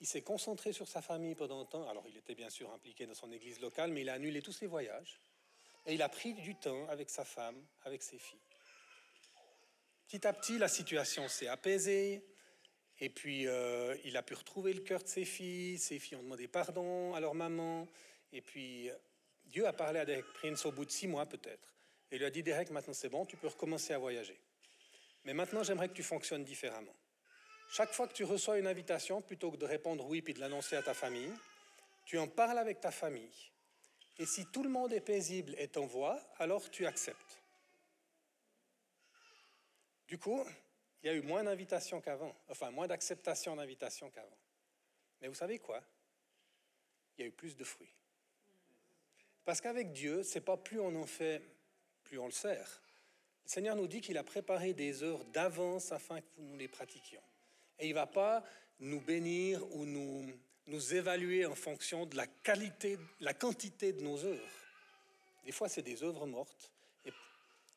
[0.00, 1.88] Il s'est concentré sur sa famille pendant un temps.
[1.88, 4.52] Alors, il était bien sûr impliqué dans son église locale, mais il a annulé tous
[4.52, 5.20] ses voyages.
[5.86, 8.38] Et il a pris du temps avec sa femme, avec ses filles.
[10.06, 12.24] Petit à petit, la situation s'est apaisée.
[13.00, 15.78] Et puis, euh, il a pu retrouver le cœur de ses filles.
[15.78, 17.88] Ses filles ont demandé pardon à leur maman.
[18.32, 18.90] Et puis,
[19.46, 21.74] Dieu a parlé à Derek Prince au bout de six mois peut-être.
[22.10, 24.38] Et lui a dit, Derek, maintenant c'est bon, tu peux recommencer à voyager.
[25.24, 26.94] Mais maintenant, j'aimerais que tu fonctionnes différemment.
[27.70, 30.76] Chaque fois que tu reçois une invitation, plutôt que de répondre oui puis de l'annoncer
[30.76, 31.32] à ta famille,
[32.04, 33.30] tu en parles avec ta famille.
[34.18, 37.42] Et si tout le monde est paisible et t'envoie, alors tu acceptes.
[40.06, 40.44] Du coup,
[41.02, 44.38] il y a eu moins d'invitations qu'avant, enfin moins d'acceptation d'invitations qu'avant.
[45.20, 45.82] Mais vous savez quoi?
[47.16, 47.94] Il y a eu plus de fruits.
[49.44, 51.42] Parce qu'avec Dieu, c'est pas plus on en fait,
[52.04, 52.82] plus on le sert.
[53.44, 57.22] Le Seigneur nous dit qu'il a préparé des heures d'avance afin que nous les pratiquions.
[57.78, 58.44] Et il ne va pas
[58.78, 60.32] nous bénir ou nous,
[60.72, 64.48] nous évaluer en fonction de la qualité, la quantité de nos œuvres.
[65.44, 66.72] Des fois, c'est des œuvres mortes.
[67.04, 67.12] Et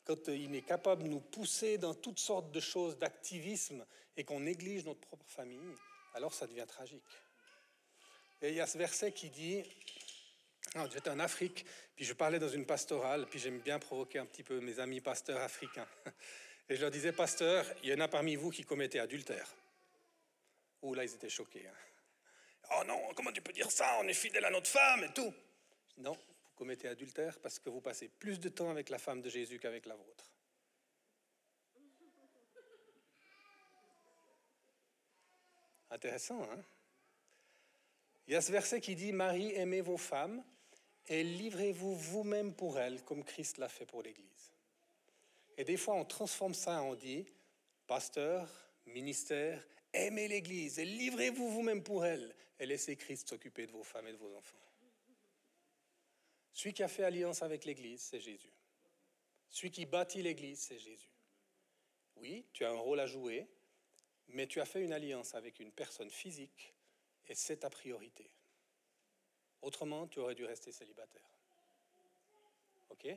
[0.05, 4.39] quand il est capable de nous pousser dans toutes sortes de choses d'activisme et qu'on
[4.39, 5.75] néglige notre propre famille,
[6.13, 7.03] alors ça devient tragique.
[8.41, 9.63] Et il y a ce verset qui dit
[10.91, 14.43] J'étais en Afrique, puis je parlais dans une pastorale, puis j'aime bien provoquer un petit
[14.43, 15.88] peu mes amis pasteurs africains.
[16.69, 19.47] Et je leur disais, pasteur, il y en a parmi vous qui commettaient adultère.
[20.81, 21.67] Oh là, ils étaient choqués.
[21.67, 21.94] Hein.
[22.71, 23.97] Oh non, comment tu peux dire ça?
[23.99, 25.34] On est fidèle à notre femme et tout.
[25.97, 29.30] Non, vous commettez adultère parce que vous passez plus de temps avec la femme de
[29.30, 30.32] Jésus qu'avec la vôtre.
[35.91, 36.63] Intéressant, hein?
[38.28, 40.43] Il y a ce verset qui dit, Marie, aimez vos femmes
[41.08, 44.51] et livrez-vous vous-même pour elles, comme Christ l'a fait pour l'Église.
[45.58, 47.25] Et des fois, on transforme ça, on dit,
[47.86, 48.49] pasteur,
[48.88, 54.08] ministère, aimez l'Église et livrez-vous vous-même pour elle et laissez Christ s'occuper de vos femmes
[54.08, 54.62] et de vos enfants.
[56.54, 58.54] Celui qui a fait alliance avec l'Église, c'est Jésus.
[59.50, 61.12] Celui qui bâtit l'Église, c'est Jésus.
[62.15, 63.48] Oui, tu as un rôle à jouer,
[64.30, 66.74] mais tu as fait une alliance avec une personne physique
[67.28, 68.30] et c'est ta priorité.
[69.62, 71.28] Autrement, tu aurais dû rester célibataire.
[72.89, 73.08] OK?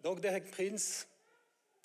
[0.00, 1.06] Donc Derek Prince,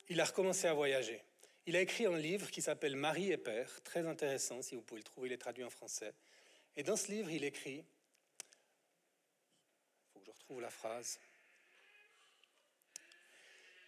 [0.08, 1.22] il a recommencé à voyager.
[1.68, 5.00] Il a écrit un livre qui s'appelle Marie et Père, très intéressant, si vous pouvez
[5.00, 6.14] le trouver, il est traduit en français.
[6.78, 7.86] Et dans ce livre, il écrit, il
[10.14, 11.20] faut que je retrouve la phrase,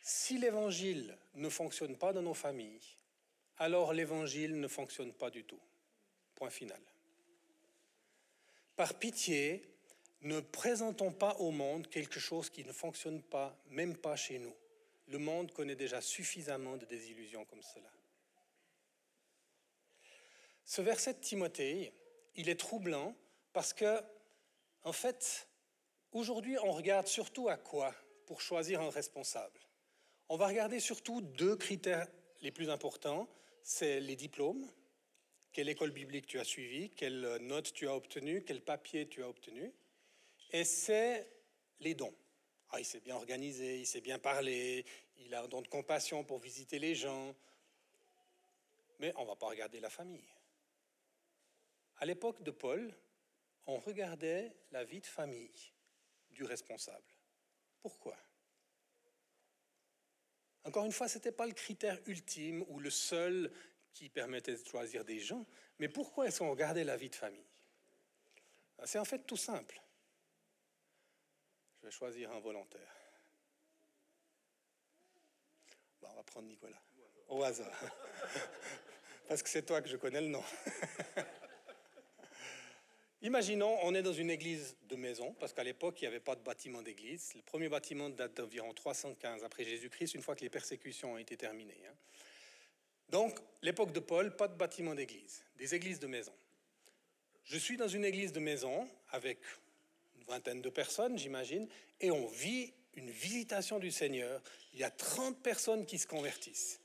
[0.02, 2.96] Si l'évangile ne fonctionne pas dans nos familles,
[3.58, 5.60] alors l'évangile ne fonctionne pas du tout.
[6.34, 6.82] Point final.
[8.78, 9.68] Par pitié,
[10.22, 14.56] ne présentons pas au monde quelque chose qui ne fonctionne pas, même pas chez nous.
[15.08, 17.91] Le monde connaît déjà suffisamment de désillusions comme cela.
[20.65, 21.93] Ce verset de Timothée,
[22.36, 23.15] il est troublant
[23.54, 24.02] parce que,
[24.84, 25.48] en fait,
[26.12, 29.60] aujourd'hui, on regarde surtout à quoi pour choisir un responsable.
[30.28, 32.08] On va regarder surtout deux critères
[32.41, 33.30] les plus importants,
[33.63, 34.70] c'est les diplômes
[35.58, 39.28] quelle école biblique tu as suivi, quelle note tu as obtenue, quel papier tu as
[39.28, 39.74] obtenu.
[40.52, 41.28] Et c'est
[41.80, 42.13] les dons.
[42.71, 44.86] Ah, il s'est bien organisé, il s'est bien parlé,
[45.19, 47.34] il a un don de compassion pour visiter les gens.
[48.99, 50.27] Mais on ne va pas regarder la famille.
[51.97, 52.93] À l'époque de Paul,
[53.65, 55.71] on regardait la vie de famille
[56.32, 57.13] du responsable.
[57.82, 58.17] Pourquoi?
[60.63, 63.51] Encore une fois, ce n'était pas le critère ultime ou le seul
[63.93, 65.45] qui permettait de choisir des gens.
[65.80, 67.41] Mais pourquoi est-ce qu'on regardait la vie de famille?
[68.84, 69.82] C'est en fait tout simple.
[71.88, 72.93] Vais choisir un volontaire.
[76.02, 76.82] on va prendre Nicolas.
[77.30, 77.71] Au hasard.
[79.30, 80.43] Parce que c'est toi que je connais le nom.
[83.21, 86.36] Imaginons, on est dans une église de maison, parce qu'à l'époque, il n'y avait pas
[86.36, 87.34] de bâtiment d'église.
[87.36, 91.38] Le premier bâtiment date d'environ 315 après Jésus-Christ, une fois que les persécutions ont été
[91.38, 91.88] terminées.
[91.89, 91.95] Hein.
[93.08, 96.34] Donc, l'époque de Paul, pas de bâtiment d'église, des églises de maison.
[97.45, 99.39] Je suis dans une église de maison avec
[100.28, 101.68] vingtaine de personnes, j'imagine,
[102.00, 104.42] et on vit une visitation du Seigneur.
[104.74, 106.80] Il y a 30 personnes qui se convertissent.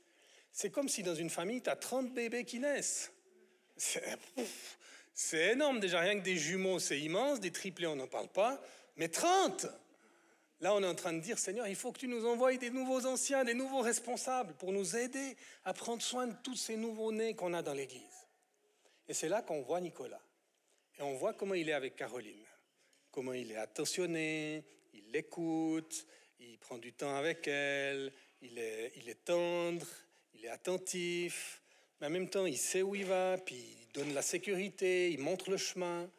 [0.53, 3.13] C'est comme si dans une famille, tu as 30 bébés qui naissent.
[5.15, 8.63] C'est énorme déjà, rien que des jumeaux, c'est immense, des triplés, on n'en parle pas,
[8.97, 9.67] mais 30
[10.63, 12.71] Là, on est en train de dire, Seigneur, il faut que tu nous envoies des
[12.71, 17.35] nouveaux anciens, des nouveaux responsables pour nous aider à prendre soin de tous ces nouveaux-nés
[17.35, 18.29] qu'on a dans l'Église.
[19.09, 20.23] Et c'est là qu'on voit Nicolas.
[21.01, 22.42] Et on voit comment il est avec Caroline,
[23.13, 26.07] comment il est attentionné, il l'écoute,
[26.41, 29.87] il prend du temps avec elle, il est, tendre,
[30.35, 31.63] il est attentif,
[32.01, 35.21] mais en même temps, il sait où il va, puis il donne la sécurité, il
[35.21, 36.11] montre le chemin.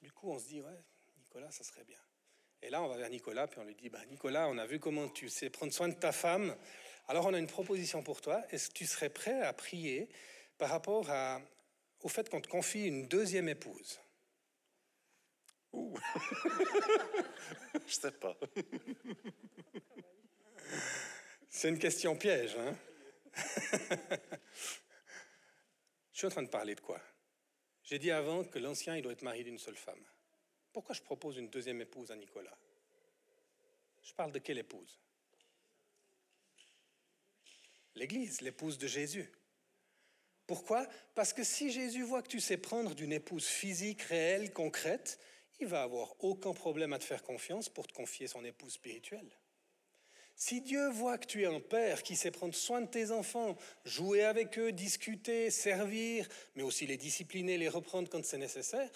[0.00, 0.80] Du coup, on se dit, ouais,
[1.18, 1.98] Nicolas, ça serait bien.
[2.62, 4.78] Et là, on va vers Nicolas, puis on lui dit, bah, Nicolas, on a vu
[4.78, 6.56] comment tu sais prendre soin de ta femme.
[7.08, 8.42] Alors, on a une proposition pour toi.
[8.50, 10.08] Est-ce que tu serais prêt à prier
[10.56, 11.06] par rapport
[12.00, 14.00] au fait qu'on te confie une deuxième épouse?
[15.72, 15.94] Ouh
[17.86, 18.36] Je sais pas.
[21.48, 22.56] C'est une question piège.
[22.56, 22.76] Hein
[26.12, 27.00] Je suis en train de parler de quoi?
[27.82, 30.04] J'ai dit avant que l'ancien, il doit être marié d'une seule femme.
[30.72, 32.56] Pourquoi je propose une deuxième épouse à Nicolas?
[34.02, 35.00] Je parle de quelle épouse?
[37.94, 39.30] L'Église, l'épouse de Jésus.
[40.46, 40.86] Pourquoi?
[41.14, 45.18] Parce que si Jésus voit que tu sais prendre d'une épouse physique, réelle, concrète,
[45.60, 49.30] il va avoir aucun problème à te faire confiance pour te confier son épouse spirituelle.
[50.40, 53.56] Si Dieu voit que tu es un père qui sait prendre soin de tes enfants,
[53.84, 58.88] jouer avec eux, discuter, servir, mais aussi les discipliner, les reprendre quand c'est nécessaire,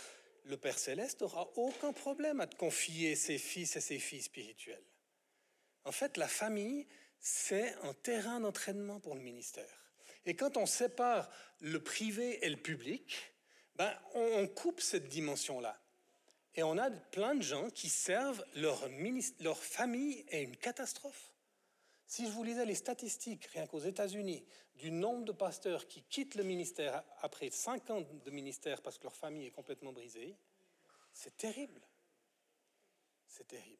[0.44, 4.84] le Père céleste n'aura aucun problème à te confier ses fils et ses filles spirituels.
[5.84, 6.86] En fait, la famille,
[7.18, 9.92] c'est un terrain d'entraînement pour le ministère.
[10.24, 11.28] Et quand on sépare
[11.60, 13.16] le privé et le public,
[13.74, 15.81] ben, on coupe cette dimension-là.
[16.54, 18.88] Et on a plein de gens qui servent leur,
[19.40, 21.32] leur famille est une catastrophe.
[22.06, 26.34] Si je vous lisais les statistiques, rien qu'aux États-Unis, du nombre de pasteurs qui quittent
[26.34, 30.36] le ministère après 5 ans de ministère parce que leur famille est complètement brisée,
[31.12, 31.80] c'est terrible.
[33.26, 33.78] C'est terrible.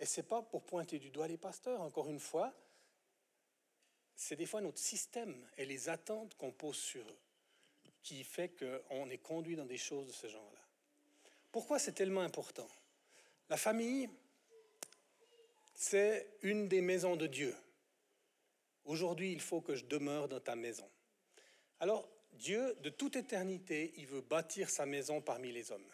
[0.00, 2.52] Et ce n'est pas pour pointer du doigt les pasteurs, encore une fois,
[4.14, 7.18] c'est des fois notre système et les attentes qu'on pose sur eux
[8.02, 10.67] qui fait qu'on est conduit dans des choses de ce genre-là.
[11.52, 12.68] Pourquoi c'est tellement important?
[13.48, 14.08] La famille,
[15.74, 17.54] c'est une des maisons de Dieu.
[18.84, 20.88] Aujourd'hui, il faut que je demeure dans ta maison.
[21.80, 25.90] Alors, Dieu, de toute éternité, il veut bâtir sa maison parmi les hommes.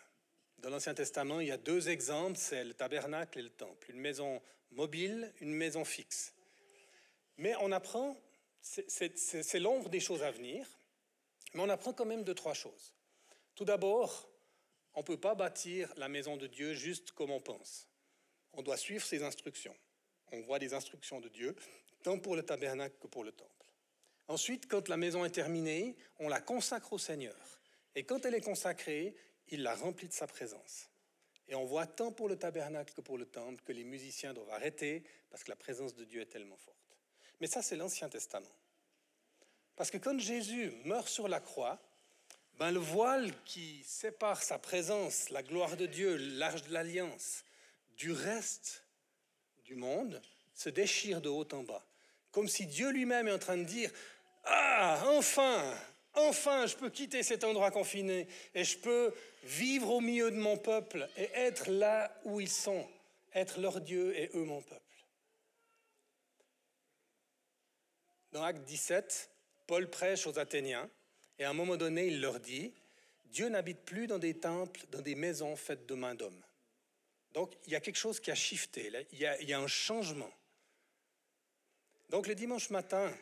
[0.59, 3.91] Dans l'Ancien Testament, il y a deux exemples, c'est le tabernacle et le temple.
[3.91, 4.41] Une maison
[4.71, 6.35] mobile, une maison fixe.
[7.37, 8.17] Mais on apprend,
[8.61, 10.67] c'est l'ombre des choses à venir,
[11.53, 12.95] mais on apprend quand même deux, trois choses.
[13.55, 14.29] Tout d'abord,
[14.95, 17.89] on ne peut pas bâtir la maison de Dieu juste comme on pense.
[18.53, 19.77] On doit suivre ses instructions.
[20.33, 21.55] On voit des instructions de Dieu,
[22.03, 23.51] tant pour le tabernacle que pour le temple.
[24.29, 27.37] Ensuite, quand la maison est terminée, on la consacre au Seigneur.
[27.95, 29.15] Et quand elle est consacrée,
[29.49, 30.89] il la remplit de sa présence.
[31.49, 34.51] Et on voit tant pour le tabernacle que pour le temple que les musiciens doivent
[34.51, 36.79] arrêter parce que la présence de Dieu est tellement forte.
[37.41, 38.49] Mais ça, c'est l'Ancien Testament.
[39.77, 41.83] Parce que quand Jésus meurt sur la croix,
[42.59, 47.45] ben le voile qui sépare sa présence, la gloire de Dieu, l'arche de l'alliance,
[47.97, 48.85] du reste
[49.65, 50.21] du monde,
[50.55, 51.85] se déchire de haut en bas.
[52.31, 53.91] Comme si Dieu lui-même est en train de dire,
[54.45, 55.75] ah, enfin,
[56.15, 59.13] enfin, je peux quitter cet endroit confiné et je peux
[59.43, 62.87] vivre au milieu de mon peuple et être là où ils sont,
[63.35, 64.81] être leur Dieu et eux mon peuple.
[68.33, 69.31] Dans Acte 17,
[69.67, 70.89] Paul prêche aux Athéniens
[71.39, 72.73] et à un moment donné, il leur dit,
[73.27, 76.43] Dieu n'habite plus dans des temples, dans des maisons faites de mains d'hommes.
[77.33, 79.61] Donc il y a quelque chose qui a shifté, il, y a, il y a
[79.61, 80.33] un changement.
[82.11, 83.13] Donc le dimanche matin,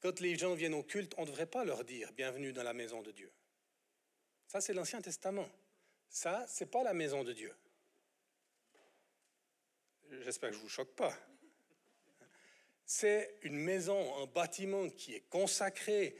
[0.00, 2.72] quand les gens viennent au culte, on ne devrait pas leur dire bienvenue dans la
[2.72, 3.30] maison de Dieu.
[4.48, 5.48] Ça, c'est l'Ancien Testament.
[6.08, 7.54] Ça, c'est pas la maison de Dieu.
[10.22, 11.16] J'espère que je ne vous choque pas.
[12.84, 16.16] C'est une maison, un bâtiment qui est consacré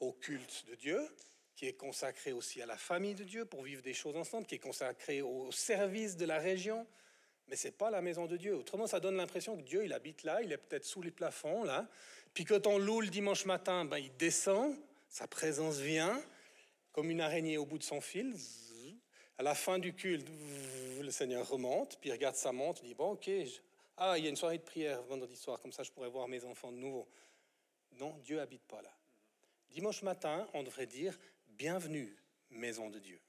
[0.00, 1.00] au culte de Dieu,
[1.56, 4.56] qui est consacré aussi à la famille de Dieu pour vivre des choses ensemble, qui
[4.56, 6.86] est consacré au service de la région,
[7.46, 8.56] mais ce n'est pas la maison de Dieu.
[8.56, 11.64] Autrement, ça donne l'impression que Dieu, il habite là, il est peut-être sous les plafonds,
[11.64, 11.88] là.
[12.32, 14.76] Puis quand on loue le dimanche matin, ben, il descend,
[15.08, 16.20] sa présence vient,
[16.92, 18.34] comme une araignée au bout de son fil.
[19.38, 20.28] À la fin du culte,
[21.00, 23.30] le Seigneur remonte, puis il regarde sa montre, il dit, bon, ok,
[23.96, 26.26] ah, il y a une soirée de prière vendredi soir, comme ça je pourrais voir
[26.26, 27.08] mes enfants de nouveau.
[27.92, 28.90] Non, Dieu habite pas là.
[29.74, 31.18] Dimanche matin, on devrait dire,
[31.58, 32.14] bienvenue,
[32.50, 33.20] maison de Dieu.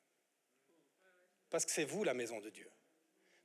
[1.49, 2.69] Parce que c'est vous la maison de Dieu.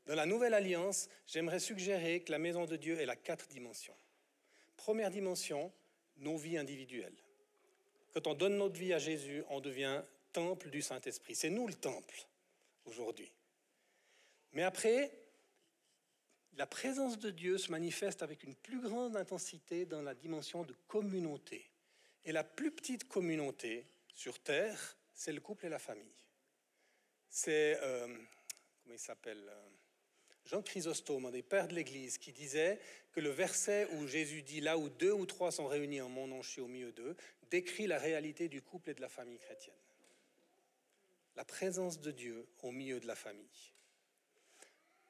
[0.05, 3.97] Dans la nouvelle alliance, j'aimerais suggérer que la maison de Dieu est la quatre dimensions.
[4.77, 5.73] Première dimension,
[6.19, 7.17] nos vies individuelles.
[8.13, 10.03] Quand on donne notre vie à Jésus, on devient
[10.35, 11.35] temple du Saint-Esprit.
[11.35, 12.27] C'est nous le temple
[12.85, 13.33] aujourd'hui.
[14.53, 15.11] Mais après,
[16.59, 20.75] la présence de Dieu se manifeste avec une plus grande intensité dans la dimension de
[20.87, 21.70] communauté.
[22.25, 26.15] Et la plus petite communauté sur Terre, c'est le couple et la famille.
[27.29, 28.07] C'est, euh,
[28.83, 29.69] comment il s'appelle euh,
[30.45, 32.81] Jean Chrysostome, un des pères de l'Église, qui disait
[33.13, 36.27] que le verset où Jésus dit là où deux ou trois sont réunis en mon
[36.27, 37.17] nom, je suis au milieu d'eux,
[37.51, 39.75] décrit la réalité du couple et de la famille chrétienne.
[41.37, 43.73] La présence de Dieu au milieu de la famille.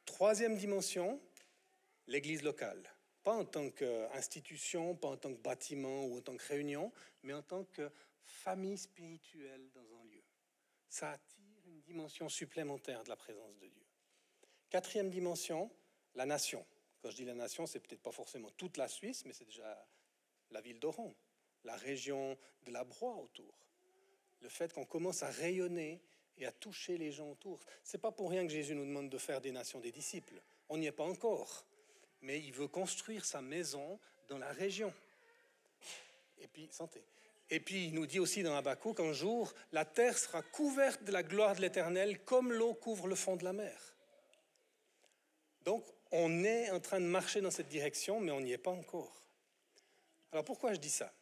[0.04, 1.20] Troisième dimension,
[2.06, 2.82] l'Église locale.
[3.22, 7.34] Pas en tant qu'institution, pas en tant que bâtiment ou en tant que réunion, mais
[7.34, 7.90] en tant que
[8.24, 10.22] famille spirituelle dans un lieu.
[10.88, 13.84] Ça attire une dimension supplémentaire de la présence de Dieu.
[14.70, 15.70] Quatrième dimension,
[16.14, 16.64] la nation.
[17.02, 19.86] Quand je dis la nation, c'est peut-être pas forcément toute la Suisse, mais c'est déjà
[20.50, 21.14] la ville d'Oran,
[21.64, 23.54] la région de la Broye autour.
[24.40, 26.00] Le fait qu'on commence à rayonner
[26.38, 27.60] et à toucher les gens autour.
[27.82, 30.40] C'est pas pour rien que Jésus nous demande de faire des nations des disciples.
[30.68, 31.66] On n'y est pas encore,
[32.22, 34.92] mais il veut construire sa maison dans la région.
[36.38, 37.02] Et puis, santé.
[37.50, 41.12] Et puis, il nous dit aussi dans Habakkuk qu'un jour, la terre sera couverte de
[41.12, 43.96] la gloire de l'Éternel comme l'eau couvre le fond de la mer.
[45.64, 48.70] Donc, on est en train de marcher dans cette direction, mais on n'y est pas
[48.70, 49.22] encore.
[50.32, 51.12] Alors, pourquoi je dis ça?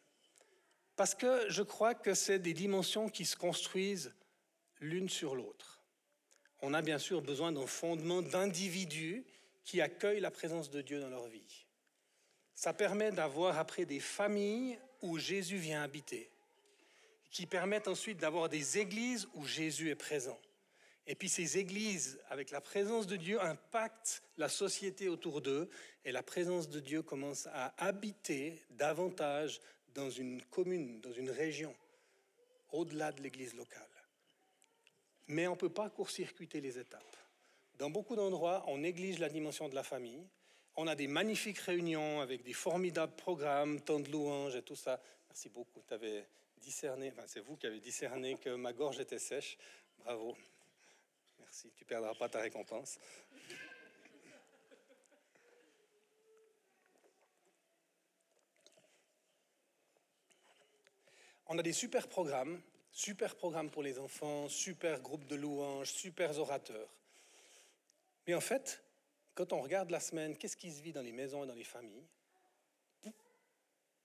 [0.95, 4.13] Parce que je crois que c'est des dimensions qui se construisent
[4.79, 5.81] l'une sur l'autre.
[6.61, 9.25] On a bien sûr besoin d'un fondement d'individus
[9.69, 11.67] qui accueillent la présence de Dieu dans leur vie.
[12.55, 16.27] Ça permet d'avoir après des familles où Jésus vient habiter,
[17.29, 20.39] qui permettent ensuite d'avoir des églises où Jésus est présent.
[21.05, 25.69] Et puis ces églises, avec la présence de Dieu, impactent la société autour d'eux
[26.03, 29.61] et la présence de Dieu commence à habiter davantage
[29.93, 31.75] dans une commune, dans une région,
[32.71, 33.85] au-delà de l'église locale.
[35.27, 37.18] Mais on ne peut pas court-circuiter les étapes.
[37.79, 40.27] Dans beaucoup d'endroits, on néglige la dimension de la famille.
[40.75, 45.01] On a des magnifiques réunions avec des formidables programmes, tant de louanges et tout ça.
[45.29, 45.81] Merci beaucoup.
[45.87, 46.27] Tu avais
[46.57, 49.57] discerné, enfin, c'est vous qui avez discerné que ma gorge était sèche.
[49.97, 50.35] Bravo.
[51.39, 51.71] Merci.
[51.75, 52.99] Tu perdras pas ta récompense.
[61.47, 62.61] On a des super programmes,
[62.91, 66.89] super programmes pour les enfants, super groupes de louanges, super orateurs.
[68.27, 68.83] Mais en fait,
[69.33, 71.63] quand on regarde la semaine, qu'est-ce qui se vit dans les maisons et dans les
[71.63, 72.07] familles?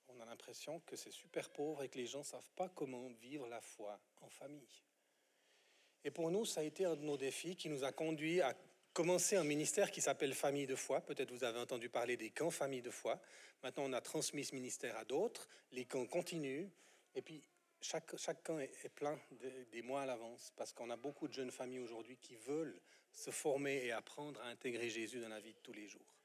[0.08, 3.08] On a l'impression que c'est super pauvre et que les gens ne savent pas comment
[3.20, 4.82] vivre la foi en famille.
[6.04, 8.54] Et pour nous, ça a été un de nos défis qui nous a conduit à
[8.92, 11.00] commencer un ministère qui s'appelle Famille de foi.
[11.00, 13.20] Peut-être vous avez entendu parler des camps Famille de foi.
[13.62, 15.48] Maintenant, on a transmis ce ministère à d'autres.
[15.72, 16.68] Les camps continuent.
[17.14, 17.42] Et puis,
[17.85, 19.18] chaque, camp est, plein
[19.70, 22.80] des mois à l'avance parce qu'on a beaucoup de jeunes familles aujourd'hui qui veulent
[23.12, 26.16] se former et apprendre à intégrer Jésus dans la vie de tous les jours.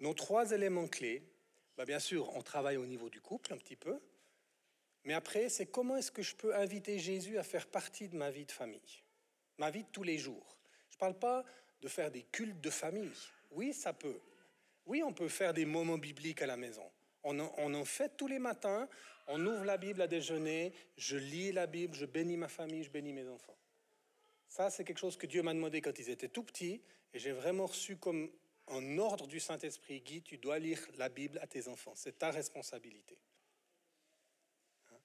[0.00, 1.22] Nos trois éléments clés,
[1.76, 3.98] bah bien sûr, on travaille au niveau du couple un petit peu,
[5.04, 8.30] mais après, c'est comment est-ce que je peux inviter Jésus à faire partie de ma
[8.30, 9.02] vie de famille,
[9.56, 10.58] ma vie de tous les jours?
[10.90, 11.44] Je ne parle pas
[11.80, 13.12] de faire des cultes de famille.
[13.50, 14.20] Oui, ça peut.
[14.84, 16.88] Oui, on peut faire des moments bibliques à la maison.
[17.30, 18.88] On en, fait tous les matins.
[19.26, 20.72] On ouvre la Bible à déjeuner.
[20.96, 21.94] Je lis la Bible.
[21.94, 22.82] Je bénis ma famille.
[22.82, 23.56] Je bénis mes enfants.
[24.48, 26.80] Ça, c'est quelque chose que Dieu m'a demandé quand ils étaient tout petits.
[27.12, 28.30] Et j'ai vraiment reçu comme
[28.68, 30.00] un ordre du Saint-Esprit.
[30.00, 31.92] Guy, tu dois lire la Bible à tes enfants.
[31.94, 33.18] C'est ta responsabilité.
[34.90, 34.96] Hein?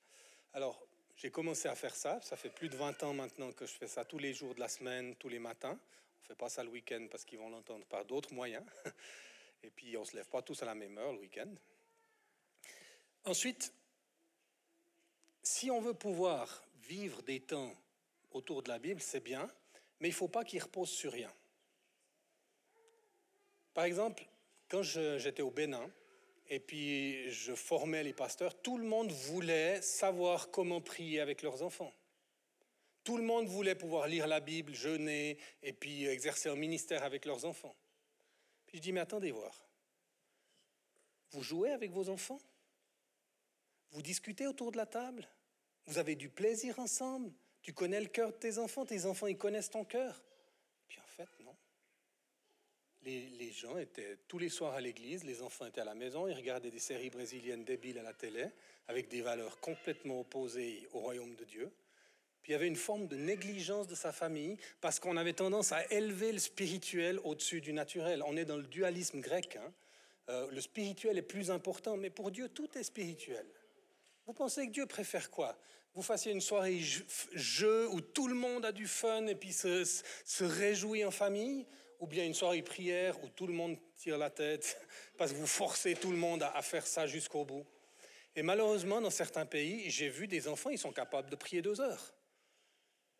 [0.53, 0.81] Alors,
[1.17, 2.21] j'ai commencé à faire ça.
[2.21, 4.61] Ça fait plus de 20 ans maintenant que je fais ça tous les jours de
[4.61, 5.77] la semaine, tous les matins.
[5.77, 8.63] On ne fait pas ça le week-end parce qu'ils vont l'entendre par d'autres moyens.
[9.63, 11.53] Et puis, on ne se lève pas tous à la même heure le week-end.
[13.25, 13.73] Ensuite,
[15.43, 17.73] si on veut pouvoir vivre des temps
[18.31, 19.49] autour de la Bible, c'est bien,
[19.99, 21.31] mais il ne faut pas qu'il repose sur rien.
[23.73, 24.27] Par exemple,
[24.67, 25.89] quand j'étais au Bénin,
[26.49, 31.63] et puis je formais les pasteurs, tout le monde voulait savoir comment prier avec leurs
[31.63, 31.93] enfants.
[33.03, 37.25] Tout le monde voulait pouvoir lire la Bible, jeûner, et puis exercer un ministère avec
[37.25, 37.75] leurs enfants.
[38.67, 39.65] Puis je dis, mais attendez voir.
[41.31, 42.39] Vous jouez avec vos enfants?
[43.93, 45.27] Vous discutez autour de la table?
[45.85, 47.31] Vous avez du plaisir ensemble?
[47.61, 48.85] Tu connais le cœur de tes enfants?
[48.85, 50.21] Tes enfants, ils connaissent ton cœur?
[50.87, 51.55] Puis en fait, non.
[53.03, 56.33] Les, gens étaient tous les soirs à l'église, les enfants étaient à la maison, ils
[56.33, 58.47] regardaient des séries brésiliennes débiles à la télé,
[58.87, 61.71] avec des valeurs complètement opposées au royaume de Dieu.
[62.41, 65.71] Puis il y avait une forme de négligence de sa famille, parce qu'on avait tendance
[65.71, 68.23] à élever le spirituel au-dessus du naturel.
[68.25, 69.57] On est dans le dualisme grec.
[69.57, 69.71] Hein.
[70.29, 73.45] Euh, le spirituel est plus important, mais pour Dieu, tout est spirituel.
[74.25, 75.57] Vous pensez que Dieu préfère quoi?
[75.93, 76.79] Vous fassiez une soirée
[77.33, 81.67] jeu où tout le monde a du fun et puis se, réjouit en famille?
[81.99, 84.77] Ou bien une soirée prière où tout le monde tire la tête
[85.17, 87.65] parce que vous forcez tout le monde à, à faire ça jusqu'au bout?
[88.35, 91.79] Et malheureusement, dans certains pays, j'ai vu des enfants, ils sont capables de prier deux
[91.79, 92.13] heures.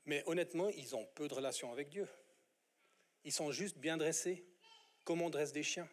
[0.05, 2.07] Mais honnêtement, ils ont peu de relations avec Dieu.
[3.23, 4.45] Ils sont juste bien dressés,
[5.03, 5.87] comme on dresse des chiens.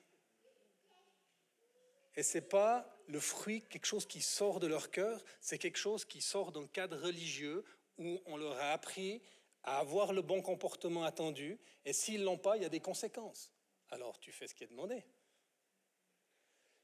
[2.20, 5.78] Et ce n'est pas le fruit, quelque chose qui sort de leur cœur, c'est quelque
[5.78, 7.64] chose qui sort d'un cadre religieux
[7.96, 9.22] où on leur a appris
[9.62, 13.54] à avoir le bon comportement attendu, et s'ils l'ont pas, il y a des conséquences.
[13.88, 15.02] Alors tu fais ce qui est demandé.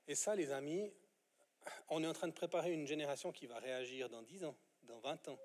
[0.08, 0.90] Et ça, les amis,
[1.90, 5.00] on est en train de préparer une génération qui va réagir dans 10 ans, dans
[5.00, 5.38] 20 ans,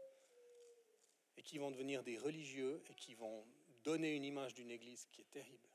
[1.35, 3.45] et qui vont devenir des religieux et qui vont
[3.83, 5.67] donner une image d'une Église qui est terrible.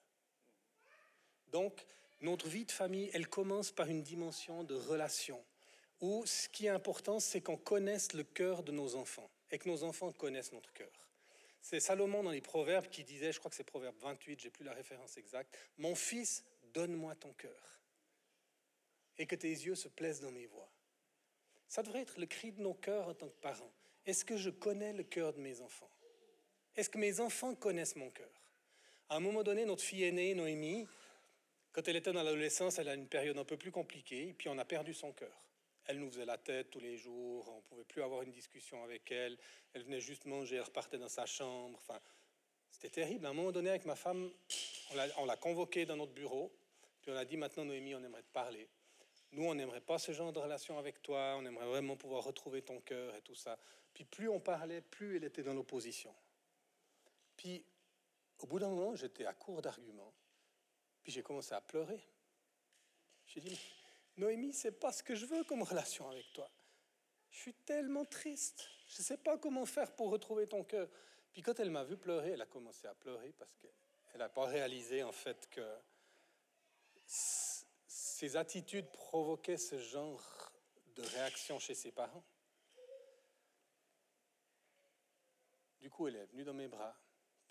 [1.49, 1.85] Donc,
[2.21, 5.43] notre vie de famille, elle commence par une dimension de relation,
[6.01, 9.69] où ce qui est important, c'est qu'on connaisse le cœur de nos enfants et que
[9.69, 10.91] nos enfants connaissent notre cœur.
[11.61, 14.65] C'est Salomon dans les Proverbes qui disait, je crois que c'est Proverbe 28, j'ai plus
[14.65, 17.81] la référence exacte, Mon fils, donne-moi ton cœur
[19.19, 20.71] et que tes yeux se plaisent dans mes voies.
[21.69, 23.73] Ça devrait être le cri de nos cœurs en tant que parents.
[24.05, 25.91] Est-ce que je connais le cœur de mes enfants?
[26.77, 28.31] Est-ce que mes enfants connaissent mon cœur?
[29.09, 30.87] À un moment donné, notre fille aînée, Noémie,
[31.77, 34.49] quand elle était dans l'adolescence, elle a une période un peu plus compliquée, et puis
[34.49, 35.45] on a perdu son cœur.
[35.85, 38.83] Elle nous faisait la tête tous les jours, on ne pouvait plus avoir une discussion
[38.83, 39.37] avec elle,
[39.75, 41.79] elle venait juste manger, elle repartait dans sa chambre.
[41.83, 42.01] Enfin,
[42.71, 43.27] c'était terrible.
[43.27, 44.31] À un moment donné, avec ma femme,
[45.19, 46.51] on l'a convoquée dans notre bureau,
[47.03, 48.71] puis on a dit maintenant, Noémie, on aimerait te parler.
[49.33, 52.63] Nous, on n'aimerait pas ce genre de relation avec toi, on aimerait vraiment pouvoir retrouver
[52.63, 53.59] ton cœur et tout ça.
[53.93, 56.15] Puis plus on parlait, plus elle était dans l'opposition.
[57.37, 57.63] Puis,
[58.39, 60.15] au bout d'un moment, j'étais à court d'arguments.
[61.07, 62.05] Puis j'ai commencé à pleurer.
[63.27, 63.57] J'ai dit,
[64.17, 66.51] Noémie, c'est pas ce que je veux comme relation avec toi.
[67.31, 68.69] Je suis tellement triste.
[68.89, 70.89] Je ne sais pas comment faire pour retrouver ton cœur.
[71.31, 73.71] Puis quand elle m'a vu pleurer, elle a commencé à pleurer parce qu'elle
[74.15, 75.79] Elle n'a pas réalisé en fait que
[77.07, 80.51] ses attitudes provoquaient ce genre
[80.97, 82.25] de réaction chez ses parents.
[85.79, 86.99] Du coup, elle est venue dans mes bras.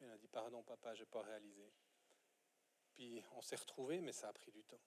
[0.02, 1.72] elle a dit Pardon, papa, je n'ai pas réalisé.
[2.96, 4.80] Puis on s'est retrouvés, mais ça a pris du temps.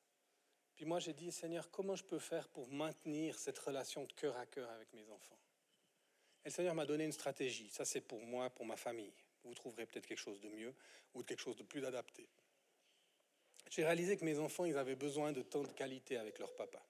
[0.74, 4.36] Puis moi, j'ai dit Seigneur, comment je peux faire pour maintenir cette relation de cœur
[4.36, 5.38] à cœur avec mes enfants?
[6.44, 7.68] Et le Seigneur m'a donné une stratégie.
[7.70, 9.12] Ça, c'est pour moi, pour ma famille.
[9.44, 10.74] Vous trouverez peut-être quelque chose de mieux
[11.14, 12.28] ou quelque chose de plus adapté.
[13.70, 16.82] J'ai réalisé que mes enfants, ils avaient besoin de temps de qualité avec leur papa.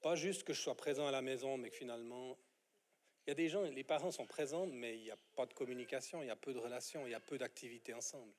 [0.00, 2.36] Pas juste que je sois présent à la maison, mais que finalement,
[3.26, 5.52] il y a des gens, les parents sont présents, mais il n'y a pas de
[5.52, 8.32] communication, il y a peu de relations, il y a peu d'activités ensemble.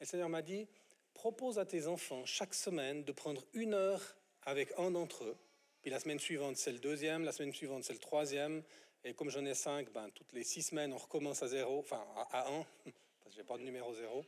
[0.00, 0.66] Et le Seigneur m'a dit,
[1.14, 5.36] propose à tes enfants chaque semaine de prendre une heure avec un d'entre eux,
[5.80, 8.62] puis la semaine suivante c'est le deuxième, la semaine suivante c'est le troisième,
[9.04, 12.04] et comme j'en ai cinq, ben, toutes les six semaines on recommence à zéro, enfin
[12.30, 14.24] à, un, parce que j'ai pas de numéro zéro.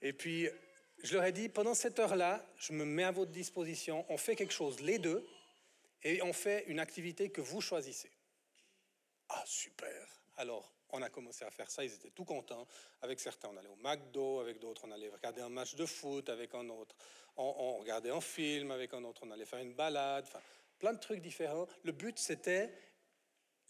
[0.00, 0.48] Et puis
[1.02, 4.36] je leur ai dit, pendant cette heure-là, je me mets à votre disposition, on fait
[4.36, 5.26] quelque chose les deux,
[6.02, 8.10] et on fait une activité que vous choisissez.
[9.28, 10.20] Ah, super.
[10.36, 12.66] Alors, on a commencé à faire ça, ils étaient tout contents.
[13.02, 16.28] Avec certains, on allait au McDo, avec d'autres, on allait regarder un match de foot,
[16.28, 16.96] avec un autre,
[17.36, 20.40] on, regardait un film, avec un autre, on allait faire une balade, enfin,
[20.78, 21.66] plein de trucs différents.
[21.82, 22.72] Le but, c'était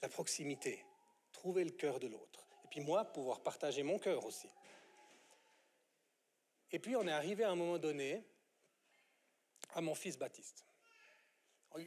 [0.03, 0.85] la proximité,
[1.33, 2.47] trouver le cœur de l'autre.
[2.65, 4.49] Et puis moi, pouvoir partager mon cœur aussi.
[6.73, 8.23] Et puis on est arrivé à un moment donné
[9.75, 10.65] à mon fils Baptiste.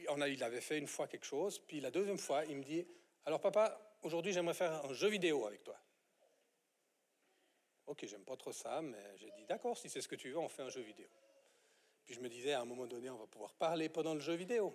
[0.08, 2.62] On a, il avait fait une fois quelque chose, puis la deuxième fois, il me
[2.62, 2.86] dit,
[3.26, 5.76] alors papa, aujourd'hui j'aimerais faire un jeu vidéo avec toi.
[7.86, 10.38] Ok, j'aime pas trop ça, mais j'ai dit, d'accord, si c'est ce que tu veux,
[10.38, 11.08] on fait un jeu vidéo.
[12.04, 14.34] Puis je me disais, à un moment donné, on va pouvoir parler pendant le jeu
[14.34, 14.72] vidéo.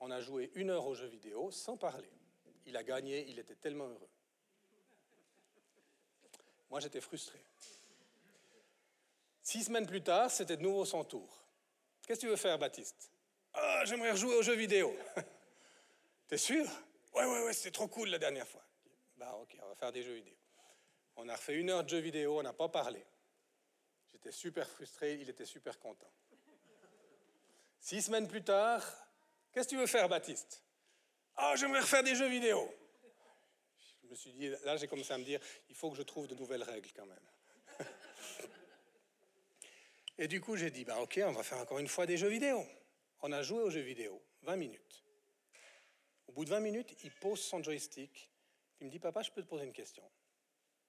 [0.00, 2.10] On a joué une heure au jeu vidéo sans parler.
[2.66, 4.08] Il a gagné, il était tellement heureux.
[6.70, 7.38] Moi, j'étais frustré.
[9.42, 11.44] Six semaines plus tard, c'était de nouveau son tour.
[12.06, 13.10] Qu'est-ce que tu veux faire, Baptiste?
[13.52, 14.96] Ah, j'aimerais rejouer aux jeux vidéo.
[16.28, 16.66] T'es sûr?
[17.14, 18.64] Ouais, ouais, ouais, c'était trop cool la dernière fois.
[19.16, 20.34] Bah, ok, on va faire des jeux vidéo.
[21.16, 23.04] On a refait une heure de jeux vidéo, on n'a pas parlé.
[24.10, 26.10] J'étais super frustré, il était super content.
[27.80, 28.82] Six semaines plus tard,
[29.52, 30.64] qu'est-ce que tu veux faire, Baptiste?
[31.36, 32.68] Ah, j'aimerais refaire des jeux vidéo.
[34.02, 36.26] Je me suis dit, là, j'ai commencé à me dire, il faut que je trouve
[36.26, 37.88] de nouvelles règles quand même.
[40.18, 42.28] Et du coup, j'ai dit, bah, ok, on va faire encore une fois des jeux
[42.28, 42.64] vidéo.
[43.20, 45.03] On a joué aux jeux vidéo, 20 minutes.
[46.26, 48.30] Au bout de 20 minutes, il pose son joystick.
[48.80, 50.02] Il me dit, papa, je peux te poser une question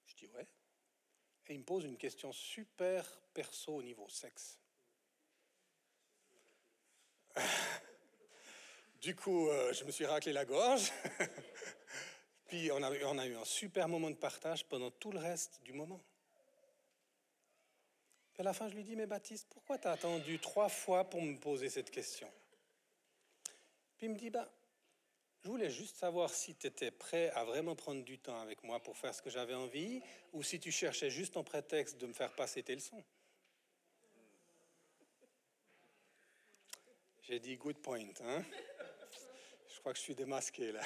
[0.06, 0.46] Je dis, ouais.
[1.48, 4.58] Et il me pose une question super perso au niveau sexe.
[9.00, 10.90] Du coup, euh, je me suis raclé la gorge.
[12.48, 16.00] Puis on a, eu un super moment de partage pendant tout le reste du moment.
[18.32, 21.08] Puis à la fin, je lui dis, mais Baptiste, pourquoi tu as attendu trois fois
[21.08, 22.30] pour me poser cette question?
[23.96, 24.50] Puis il me dit, bah,
[25.46, 28.82] je voulais juste savoir si tu étais prêt à vraiment prendre du temps avec moi
[28.82, 32.12] pour faire ce que j'avais envie, ou si tu cherchais juste un prétexte de me
[32.12, 33.04] faire passer tes leçons.
[37.22, 38.08] J'ai dit good point.
[38.24, 38.44] Hein
[39.72, 40.82] je crois que je suis démasqué là.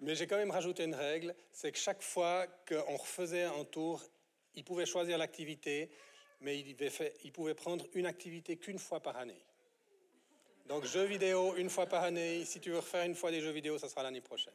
[0.00, 4.02] Mais j'ai quand même rajouté une règle, c'est que chaque fois qu'on refaisait un tour,
[4.54, 5.90] il pouvait choisir l'activité
[6.40, 9.44] mais il, pouvait prendre une activité qu'une fois par année.
[10.66, 12.44] Donc jeux vidéo une fois par année.
[12.44, 14.54] Si tu veux refaire une fois des jeux vidéo, ça sera l'année prochaine.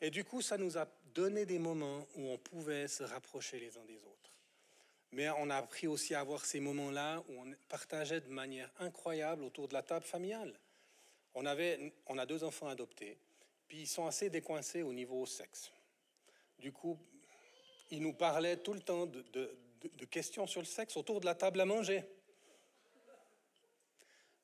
[0.00, 3.76] Et du coup, ça nous a donné des moments où on pouvait se rapprocher les
[3.78, 4.32] uns des autres.
[5.12, 9.44] Mais on a appris aussi à avoir ces moments-là où on partageait de manière incroyable
[9.44, 10.52] autour de la table familiale.
[11.34, 13.16] On, avait, on a deux enfants adoptés,
[13.68, 15.70] puis ils sont assez décoincés au niveau sexe.
[16.58, 16.98] Du coup,
[17.90, 21.34] ils nous parlaient tout le temps de, de, questions sur le sexe autour de la
[21.34, 22.02] table à manger.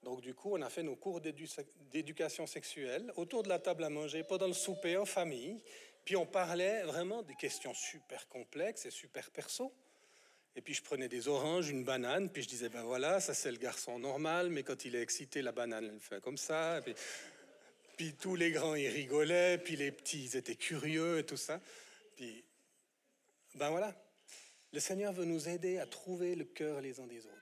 [0.03, 3.91] Donc du coup, on a fait nos cours d'éducation sexuelle autour de la table à
[3.91, 5.63] manger, pendant le souper en famille.
[6.05, 9.73] Puis on parlait vraiment des questions super complexes et super perso.
[10.57, 13.53] Et puis je prenais des oranges, une banane, puis je disais, ben voilà, ça c'est
[13.53, 16.81] le garçon normal, mais quand il est excité, la banane, elle fait comme ça.
[16.83, 16.95] Puis,
[17.97, 21.61] puis tous les grands, ils rigolaient, puis les petits, ils étaient curieux et tout ça.
[22.17, 22.43] Puis,
[23.55, 23.95] ben voilà,
[24.73, 27.40] le Seigneur veut nous aider à trouver le cœur les uns des autres.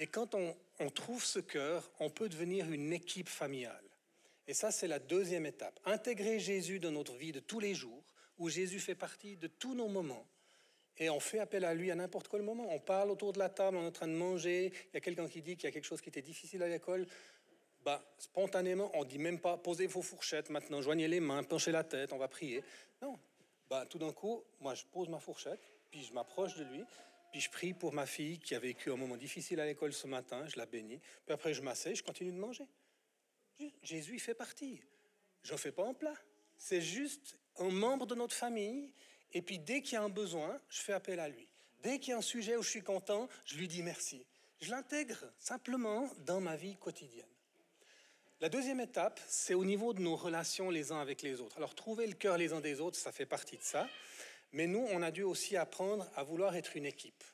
[0.00, 3.84] Et quand on, trouve ce cœur, on peut devenir une équipe familiale.
[4.48, 5.78] Et ça, c'est la deuxième étape.
[5.84, 8.02] Intégrer Jésus dans notre vie de tous les jours,
[8.38, 10.26] où Jésus fait partie de tous nos moments.
[10.96, 12.66] Et on fait appel à lui à n'importe quel moment.
[12.74, 14.72] On parle autour de la table, on est en train de manger.
[14.74, 16.68] Il y a quelqu'un qui dit qu'il y a quelque chose qui était difficile à
[16.68, 17.06] l'école.
[17.84, 21.84] Bah, spontanément, on dit même pas posez vos fourchettes maintenant, joignez les mains, penchez la
[21.84, 22.62] tête, on va prier.
[23.00, 23.18] Non,
[23.68, 26.84] bah, tout d'un coup, moi, je pose ma fourchette, puis je m'approche de lui,
[27.30, 30.06] puis je prie pour ma fille qui a vécu un moment difficile à l'école ce
[30.06, 32.66] matin, je la bénis, puis après je m'asseye, je continue de manger.
[33.82, 34.80] Jésus, fait partie.
[35.42, 36.14] J'en fais pas un plat.
[36.56, 38.92] C'est juste un membre de notre famille,
[39.32, 41.46] et puis dès qu'il y a un besoin, je fais appel à lui.
[41.82, 44.26] Dès qu'il y a un sujet où je suis content, je lui dis merci.
[44.60, 47.26] Je l'intègre simplement dans ma vie quotidienne.
[48.40, 51.56] La deuxième étape, c'est au niveau de nos relations les uns avec les autres.
[51.58, 53.86] Alors trouver le cœur les uns des autres, ça fait partie de ça.
[54.52, 57.24] Mais nous, on a dû aussi apprendre à vouloir être une équipe.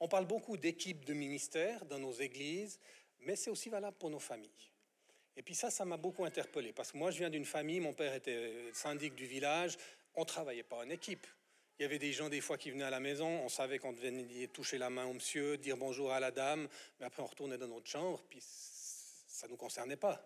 [0.00, 2.78] On parle beaucoup d'équipe de ministère dans nos églises,
[3.20, 4.50] mais c'est aussi valable pour nos familles.
[5.36, 7.92] Et puis ça, ça m'a beaucoup interpellé, parce que moi, je viens d'une famille, mon
[7.92, 9.76] père était syndic du village,
[10.14, 11.26] on ne travaillait pas en équipe.
[11.78, 13.92] Il y avait des gens des fois qui venaient à la maison, on savait qu'on
[13.92, 17.56] devait toucher la main au monsieur, dire bonjour à la dame, mais après on retournait
[17.56, 20.20] dans notre chambre, puis ça ne nous concernait pas.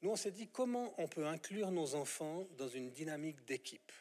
[0.00, 3.92] Nous, on s'est dit comment on peut inclure nos enfants dans une dynamique d'équipe?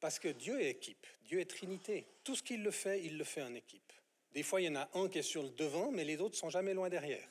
[0.00, 2.06] Parce que Dieu est équipe, Dieu est Trinité.
[2.22, 3.92] Tout ce qu'il le fait, il le fait en équipe.
[4.32, 6.36] Des fois, il y en a un qui est sur le devant, mais les autres
[6.36, 7.28] sont jamais loin derrière.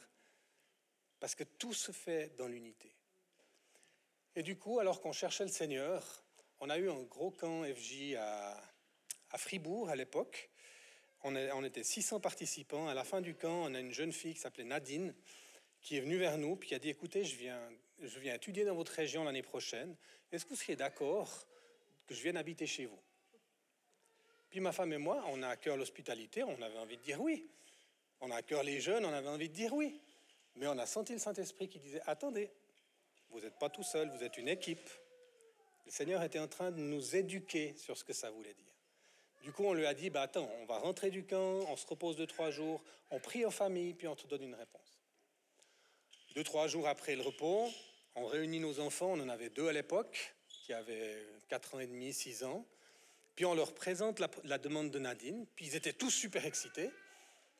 [1.20, 2.92] Parce que tout se fait dans l'unité.
[4.36, 6.24] Et du coup, alors qu'on cherchait le Seigneur,
[6.60, 8.60] on a eu un gros camp FJ à,
[9.32, 10.50] à Fribourg à l'époque.
[11.24, 12.88] On, était 600 participants.
[12.88, 15.16] À la fin du camp, on a une jeune fille qui s'appelait Nadine,
[15.82, 17.60] qui est venue vers nous, puis qui a dit, écoutez, je viens,
[18.00, 19.96] je viens étudier dans votre région l'année prochaine.
[20.32, 21.48] Est-ce que vous seriez d'accord
[22.06, 23.00] que je vienne habiter chez vous.
[24.50, 27.22] Puis ma femme et moi, on a à cœur l'hospitalité, on avait envie de dire
[27.22, 27.50] oui.
[28.22, 30.00] On a à cœur les jeunes, on avait envie de dire oui.
[30.56, 32.50] Mais on a senti le Saint-Esprit qui disait, attendez,
[33.30, 34.90] vous n'êtes pas tout seul, vous êtes une équipe.
[35.86, 38.74] Le Seigneur était en train de nous éduquer sur ce que ça voulait dire.
[39.44, 41.86] Du coup, on lui a dit, bah, attends, on va rentrer du camp, on se
[41.86, 42.82] repose deux, trois jours,
[43.12, 45.00] on prie en famille, puis on te donne une réponse.
[46.34, 47.70] Deux, trois jours après le repos,
[48.16, 50.35] on réunit nos enfants, on en avait deux à l'époque,
[50.66, 52.66] qui avaient 4 ans et demi, 6 ans.
[53.36, 56.90] Puis on leur présente la, demande de Nadine, puis ils étaient tous super excités.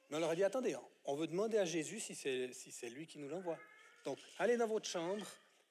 [0.10, 0.76] Mais on leur a dit, attendez,
[1.06, 3.60] on veut demander à Jésus si c'est lui qui nous l'envoie.
[4.06, 5.26] Donc, allez dans votre chambre,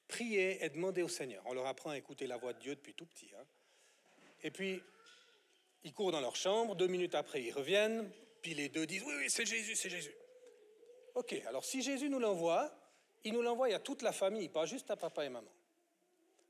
[0.07, 1.43] priez et demandez au Seigneur.
[1.45, 3.29] On leur apprend à écouter la voix de Dieu depuis tout petit.
[3.37, 3.43] Hein.
[4.43, 4.81] Et puis,
[5.83, 8.09] ils courent dans leur chambre, deux minutes après, ils reviennent,
[8.41, 10.15] puis les deux disent, oui, oui, c'est Jésus, c'est Jésus.
[11.15, 12.71] Ok, alors si Jésus nous l'envoie,
[13.23, 15.51] il nous l'envoie à toute la famille, pas juste à papa et maman.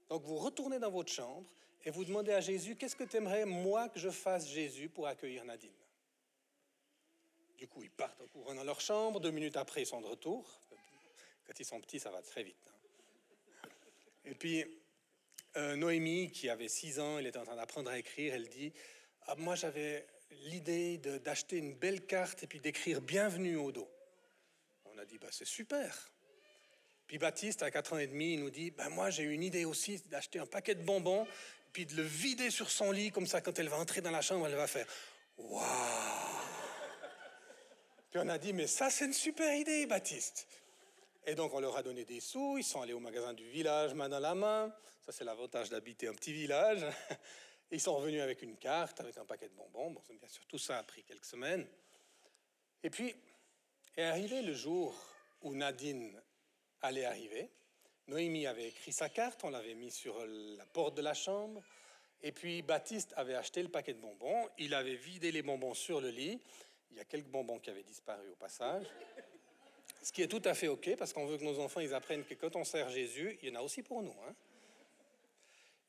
[0.09, 1.49] Donc vous retournez dans votre chambre
[1.83, 5.07] et vous demandez à Jésus, qu'est-ce que tu aimerais, moi, que je fasse Jésus pour
[5.07, 5.71] accueillir Nadine?
[7.57, 10.07] Du coup, ils partent en courant dans leur chambre, deux minutes après, ils sont de
[10.07, 10.59] retour.
[11.45, 12.73] Quand ils sont petits, ça va très vite.
[13.63, 13.69] Hein.
[14.25, 14.65] Et puis,
[15.57, 18.73] euh, Noémie, qui avait six ans, elle était en train d'apprendre à écrire, elle dit,
[19.27, 23.89] ah, moi j'avais l'idée d'acheter une belle carte et puis d'écrire bienvenue au dos.
[24.85, 26.11] On a dit, bah, c'est super.
[27.07, 29.65] Puis Baptiste, à 4 ans et demi, il nous dit ben Moi, j'ai une idée
[29.65, 31.27] aussi d'acheter un paquet de bonbons,
[31.71, 34.21] puis de le vider sur son lit, comme ça, quand elle va entrer dans la
[34.21, 34.87] chambre, elle va faire
[35.37, 35.63] Waouh
[38.09, 40.47] Puis on a dit Mais ça, c'est une super idée, Baptiste.
[41.27, 43.93] Et donc, on leur a donné des sous, ils sont allés au magasin du village,
[43.93, 44.73] main dans la main.
[45.05, 46.85] Ça, c'est l'avantage d'habiter un petit village.
[47.71, 49.91] Ils sont revenus avec une carte, avec un paquet de bonbons.
[49.91, 51.67] Bon, bien sûr, tout ça a pris quelques semaines.
[52.83, 53.15] Et puis,
[53.97, 54.95] est arrivé le jour
[55.41, 56.21] où Nadine
[56.85, 57.49] allait arriver.
[58.07, 61.61] Noémie avait écrit sa carte, on l'avait mis sur la porte de la chambre.
[62.21, 66.01] Et puis Baptiste avait acheté le paquet de bonbons, il avait vidé les bonbons sur
[66.01, 66.39] le lit.
[66.91, 68.85] Il y a quelques bonbons qui avaient disparu au passage.
[70.01, 72.23] Ce qui est tout à fait OK, parce qu'on veut que nos enfants ils apprennent
[72.23, 74.15] que quand on sert Jésus, il y en a aussi pour nous.
[74.27, 74.35] Hein.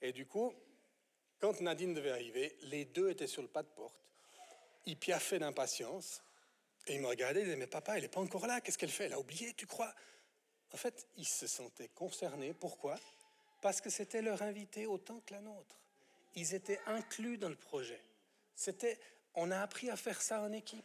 [0.00, 0.52] Et du coup,
[1.38, 4.02] quand Nadine devait arriver, les deux étaient sur le pas de porte.
[4.86, 6.22] Ils piaffaient d'impatience.
[6.86, 8.90] Et ils me regardaient, ils disaient, mais papa, elle n'est pas encore là, qu'est-ce qu'elle
[8.90, 9.04] fait?
[9.04, 9.92] Elle a oublié, tu crois?
[10.72, 12.54] En fait, ils se sentaient concernés.
[12.54, 12.96] Pourquoi?
[13.62, 15.80] Parce que c'était leur invité autant que la nôtre.
[16.34, 18.00] Ils étaient inclus dans le projet.
[18.54, 18.98] C'était,
[19.34, 20.84] on a appris à faire ça en équipe.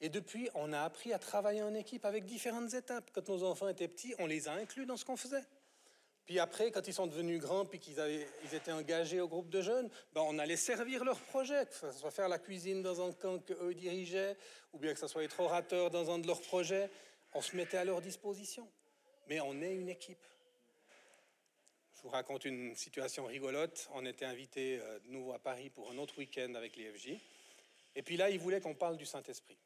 [0.00, 3.10] Et depuis, on a appris à travailler en équipe avec différentes étapes.
[3.12, 5.44] Quand nos enfants étaient petits, on les a inclus dans ce qu'on faisait.
[6.24, 7.98] Puis après, quand ils sont devenus grands, puis qu'ils
[8.44, 11.92] ils étaient engagés au groupe de jeunes, ben on allait servir leur projet, que ce
[11.92, 14.36] soit faire la cuisine dans un camp qu'eux dirigeaient,
[14.72, 16.88] ou bien que ce soit être orateur dans un de leurs projets.
[17.34, 18.68] On se mettait à leur disposition
[19.30, 20.26] mais on est une équipe.
[21.94, 23.88] Je vous raconte une situation rigolote.
[23.94, 27.10] On était invité euh, de nouveau à Paris pour un autre week-end avec les FJ.
[27.94, 29.56] Et puis là, ils voulaient qu'on parle du Saint-Esprit.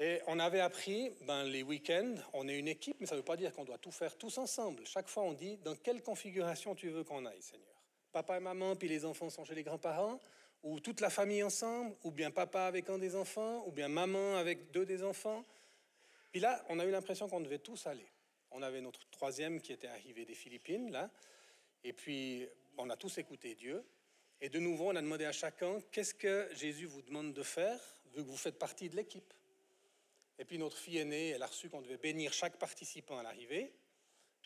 [0.00, 3.24] Et on avait appris, ben, les week-ends, on est une équipe, mais ça ne veut
[3.24, 4.84] pas dire qu'on doit tout faire tous ensemble.
[4.84, 7.66] Chaque fois, on dit, dans quelle configuration tu veux qu'on aille, Seigneur?
[8.10, 10.18] Papa et maman, puis les enfants sont chez les grands-parents,
[10.64, 14.36] ou toute la famille ensemble, ou bien papa avec un des enfants, ou bien maman
[14.36, 15.44] avec deux des enfants?
[16.30, 18.06] Puis là, on a eu l'impression qu'on devait tous aller.
[18.50, 21.10] On avait notre troisième qui était arrivé des Philippines, là.
[21.84, 23.84] Et puis, on a tous écouté Dieu.
[24.40, 27.80] Et de nouveau, on a demandé à chacun, qu'est-ce que Jésus vous demande de faire,
[28.14, 29.34] vu que vous faites partie de l'équipe?
[30.38, 33.72] Et puis notre fille aînée, elle a reçu qu'on devait bénir chaque participant à l'arrivée.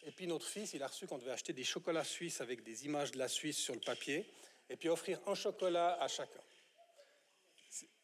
[0.04, 2.86] Et puis notre fils, il a reçu qu'on devait acheter des chocolats suisses avec des
[2.86, 4.26] images de la Suisse sur le papier,
[4.70, 6.40] et puis offrir un chocolat à chacun.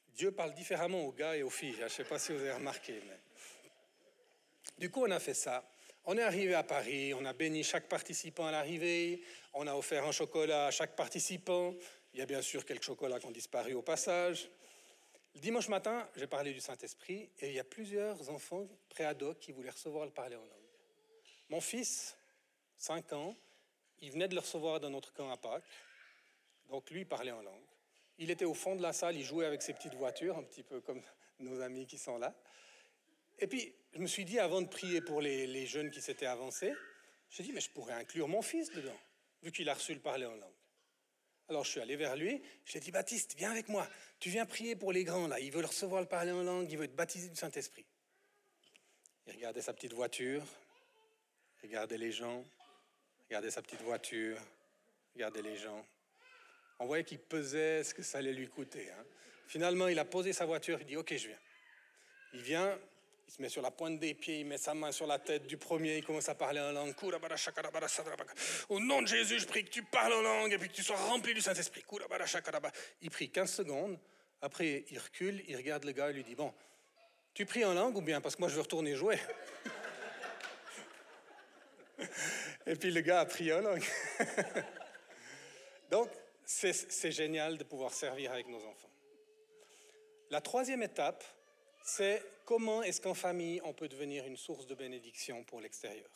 [0.09, 1.77] Dieu parle différemment aux gars et aux filles.
[1.79, 3.01] Je ne sais pas si vous avez remarqué.
[3.07, 3.19] Mais...
[4.79, 5.69] Du coup, on a fait ça.
[6.05, 9.23] On est arrivé à Paris, on a béni chaque participant à l'arrivée,
[9.53, 11.75] on a offert un chocolat à chaque participant.
[12.15, 14.49] Il y a bien sûr quelques chocolats qui ont disparu au passage.
[15.35, 19.53] Le dimanche matin, j'ai parlé du Saint-Esprit et il y a plusieurs enfants préados qui
[19.53, 20.69] voulaient recevoir le parler en langue.
[21.51, 22.17] Mon fils,
[22.79, 23.37] 5 ans,
[24.01, 25.63] il venait de le recevoir dans notre camp à Pâques,
[26.71, 27.67] donc lui parlait en langue.
[28.19, 30.63] Il était au fond de la salle, il jouait avec ses petites voitures, un petit
[30.63, 31.03] peu comme
[31.41, 32.35] nos amis qui sont là.
[33.39, 36.73] Et puis, je me suis dit, avant de prier pour les, jeunes qui s'étaient avancés,
[37.31, 38.99] j'ai dit, mais je pourrais inclure mon fils dedans,
[39.43, 40.53] vu qu'il a reçu le parler en langue.
[41.49, 43.89] Alors je suis allé vers lui, je lui ai dit, Baptiste, viens avec moi,
[44.21, 46.77] tu viens prier pour les grands, là, ils veulent recevoir le parler en langue, ils
[46.77, 47.87] veulent être baptisés du Saint-Esprit.
[49.27, 50.43] Il regardait sa petite voiture,
[51.63, 52.45] regardait les gens,
[53.29, 54.39] regardait sa petite voiture,
[55.15, 55.87] regardait les gens.
[56.81, 58.91] On voyait qu'il pesait ce que ça allait lui coûter.
[58.91, 59.05] Hein.
[59.47, 61.41] Finalement, il a posé sa voiture, il dit Ok, je viens.
[62.35, 62.79] Il vient,
[63.29, 65.47] il se met sur la pointe des pieds, il met sa main sur la tête
[65.47, 66.95] du premier, il commence à parler en langue.
[68.71, 70.83] Au nom de Jésus, je prie que tu parles en langue et puis que tu
[70.83, 71.85] sois rempli du Saint-Esprit.
[73.03, 73.99] Il prie 15 secondes,
[74.41, 76.55] après il recule, il regarde le gars et lui dit Bon,
[77.35, 78.23] tu pries en langue ou bien?
[78.23, 79.19] Parce que moi je veux retourner jouer.
[82.67, 83.85] Et puis le gars a pris en langue.
[85.91, 86.09] Donc,
[86.45, 88.91] c'est génial de pouvoir servir avec nos enfants.
[90.31, 91.25] La troisième étape,
[91.89, 96.09] c'est comment est-ce qu'en famille, on peut devenir une source de bénédiction pour l'extérieur.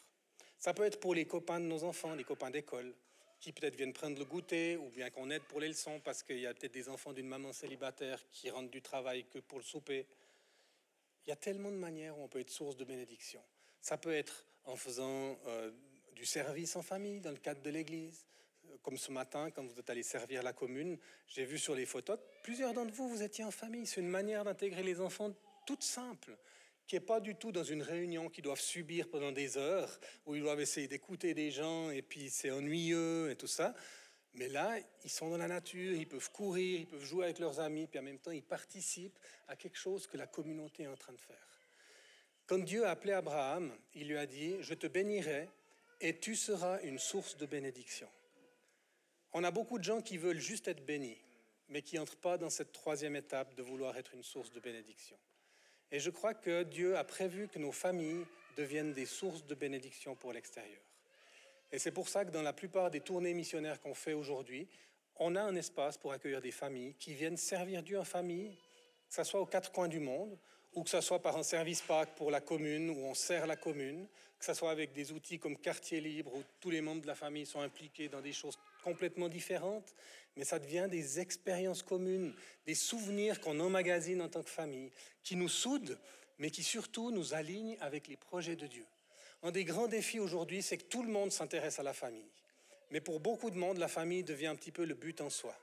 [0.58, 2.94] Ça peut être pour les copains de nos enfants, les copains d'école,
[3.40, 6.38] qui peut-être viennent prendre le goûter, ou bien qu'on aide pour les leçons, parce qu'il
[6.38, 9.64] y a peut-être des enfants d'une maman célibataire qui rentrent du travail que pour le
[9.64, 10.06] souper.
[11.24, 13.42] Il y a tellement de manières où on peut être source de bénédiction.
[13.80, 15.70] Ça peut être en faisant euh,
[16.14, 18.26] du service en famille dans le cadre de l'Église.
[18.82, 20.98] Comme ce matin, quand vous êtes allé servir la commune,
[21.28, 23.86] j'ai vu sur les photos, plusieurs d'entre vous, vous étiez en famille.
[23.86, 25.32] C'est une manière d'intégrer les enfants
[25.66, 26.36] toute simple,
[26.86, 30.34] qui n'est pas du tout dans une réunion qu'ils doivent subir pendant des heures, où
[30.34, 33.74] ils doivent essayer d'écouter des gens, et puis c'est ennuyeux et tout ça.
[34.34, 37.60] Mais là, ils sont dans la nature, ils peuvent courir, ils peuvent jouer avec leurs
[37.60, 40.96] amis, puis en même temps, ils participent à quelque chose que la communauté est en
[40.96, 41.48] train de faire.
[42.46, 45.48] Quand Dieu a appelé Abraham, il lui a dit, je te bénirai
[46.00, 48.08] et tu seras une source de bénédiction.
[49.32, 51.18] On a beaucoup de gens qui veulent juste être bénis,
[51.68, 55.16] mais qui n'entrent pas dans cette troisième étape de vouloir être une source de bénédiction.
[55.92, 58.24] Et je crois que Dieu a prévu que nos familles
[58.56, 60.80] deviennent des sources de bénédiction pour l'extérieur.
[61.70, 64.66] Et c'est pour ça que dans la plupart des tournées missionnaires qu'on fait aujourd'hui,
[65.16, 68.56] on a un espace pour accueillir des familles qui viennent servir Dieu en famille,
[69.08, 70.38] que ce soit aux quatre coins du monde,
[70.74, 73.56] ou que ce soit par un service PAC pour la commune, où on sert la
[73.56, 74.06] commune,
[74.38, 77.14] que ce soit avec des outils comme Quartier Libre, où tous les membres de la
[77.14, 79.94] famille sont impliqués dans des choses complètement différentes,
[80.36, 82.34] mais ça devient des expériences communes,
[82.66, 84.90] des souvenirs qu'on emmagasine en tant que famille,
[85.22, 85.98] qui nous soudent,
[86.38, 88.86] mais qui surtout nous alignent avec les projets de Dieu.
[89.42, 92.30] Un des grands défis aujourd'hui, c'est que tout le monde s'intéresse à la famille.
[92.90, 95.56] Mais pour beaucoup de monde, la famille devient un petit peu le but en soi.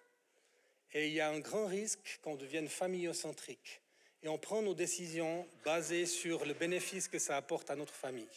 [0.93, 3.81] Et il y a un grand risque qu'on devienne famillocentrique
[4.23, 8.27] et on prend nos décisions basées sur le bénéfice que ça apporte à notre famille.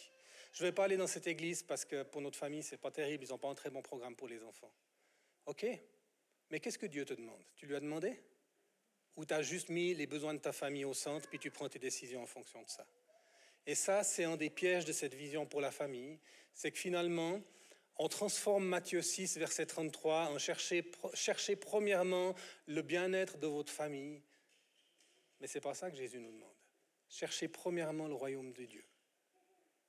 [0.53, 2.91] Je ne vais pas aller dans cette église parce que pour notre famille, c'est pas
[2.91, 4.71] terrible, ils n'ont pas un très bon programme pour les enfants.
[5.47, 5.65] OK.
[6.49, 7.43] Mais qu'est-ce que Dieu te demande?
[7.55, 8.21] Tu lui as demandé?
[9.15, 11.69] Ou tu as juste mis les besoins de ta famille au centre, puis tu prends
[11.69, 12.85] tes décisions en fonction de ça?
[13.65, 16.19] Et ça, c'est un des pièges de cette vision pour la famille,
[16.53, 17.41] c'est que finalement,
[17.97, 22.35] on transforme Matthieu 6, verset 33, en chercher, chercher premièrement
[22.67, 24.21] le bien-être de votre famille,
[25.39, 26.49] mais ce n'est pas ça que Jésus nous demande.
[27.07, 28.83] Cherchez premièrement le royaume de Dieu.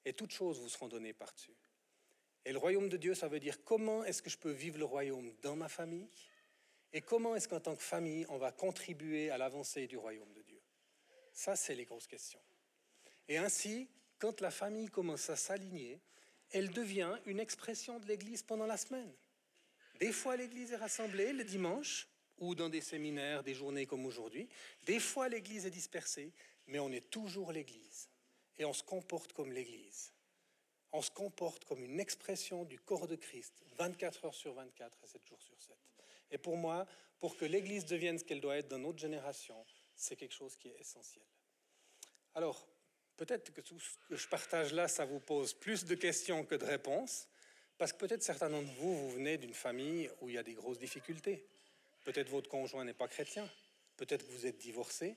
[0.05, 1.55] Et toutes choses vous seront données par-dessus.
[2.45, 4.85] Et le royaume de Dieu, ça veut dire comment est-ce que je peux vivre le
[4.85, 6.09] royaume dans ma famille
[6.95, 10.43] et comment est-ce qu'en tant que famille, on va contribuer à l'avancée du royaume de
[10.43, 10.61] Dieu.
[11.33, 12.41] Ça, c'est les grosses questions.
[13.29, 13.89] Et ainsi,
[14.21, 16.01] quand la famille commence à s'aligner,
[16.53, 19.13] elle devient une expression de l'Église pendant la semaine.
[19.99, 24.49] Des fois, l'Église est rassemblée le dimanche, ou dans des séminaires, des journées comme aujourd'hui.
[24.85, 26.33] Des fois, l'Église est dispersée,
[26.69, 28.09] mais on est toujours l'Église.
[28.59, 30.13] Et on se comporte comme l'Église.
[30.93, 35.07] On se comporte comme une expression du corps de Christ, 24 heures sur 24 et
[35.07, 35.77] 7 jours sur 7.
[36.31, 36.87] Et pour moi,
[37.19, 39.65] pour que l'Église devienne ce qu'elle doit être dans notre génération,
[39.97, 41.25] c'est quelque chose qui est essentiel.
[42.35, 42.67] Alors,
[43.17, 46.55] peut-être que tout ce que je partage là, ça vous pose plus de questions que
[46.55, 47.29] de réponses,
[47.77, 50.55] Parce que peut-être certains d'entre vous, vous venez d'une famille où il y a des
[50.55, 51.45] grosses difficultés.
[52.05, 53.51] Peut-être votre conjoint n'est pas chrétien.
[53.97, 55.17] Peut-être que vous êtes divorcé.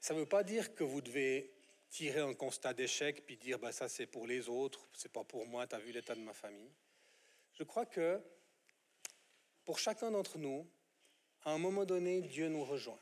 [0.00, 1.50] Ça ne veut pas dire que vous devez
[1.90, 5.46] tirer un constat d'échec puis dire bah, ça c'est pour les autres, c'est pas pour
[5.46, 6.72] moi, tu as vu l'état de ma famille.
[7.52, 8.20] Je crois que
[9.64, 10.66] pour chacun d'entre nous,
[11.44, 13.00] à un moment donné, Dieu nous rejoint.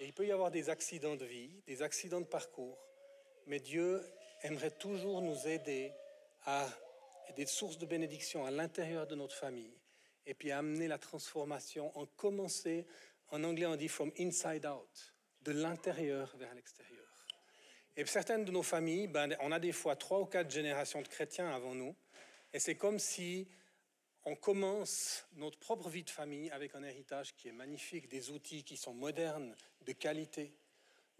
[0.00, 2.78] Et il peut y avoir des accidents de vie, des accidents de parcours,
[3.46, 4.02] mais Dieu
[4.42, 5.92] aimerait toujours nous aider
[6.44, 6.68] à
[7.36, 9.78] des sources de bénédiction à l'intérieur de notre famille
[10.26, 12.86] et puis à amener la transformation en commencer,
[13.28, 17.01] en anglais on dit from inside out, de l'intérieur vers l'extérieur.
[17.96, 21.08] Et certaines de nos familles, ben, on a des fois trois ou quatre générations de
[21.08, 21.94] chrétiens avant nous,
[22.54, 23.46] et c'est comme si
[24.24, 28.62] on commence notre propre vie de famille avec un héritage qui est magnifique, des outils
[28.62, 30.52] qui sont modernes, de qualité.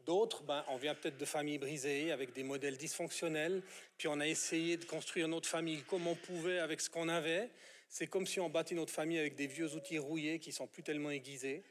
[0.06, 3.62] D'autres, ben, on vient peut-être de familles brisées, avec des modèles dysfonctionnels,
[3.98, 7.50] puis on a essayé de construire notre famille comme on pouvait avec ce qu'on avait.
[7.88, 10.82] C'est comme si on bâtit notre famille avec des vieux outils rouillés qui sont plus
[10.82, 11.62] tellement aiguisés,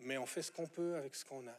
[0.00, 1.58] mais on fait ce qu'on peut avec ce qu'on a.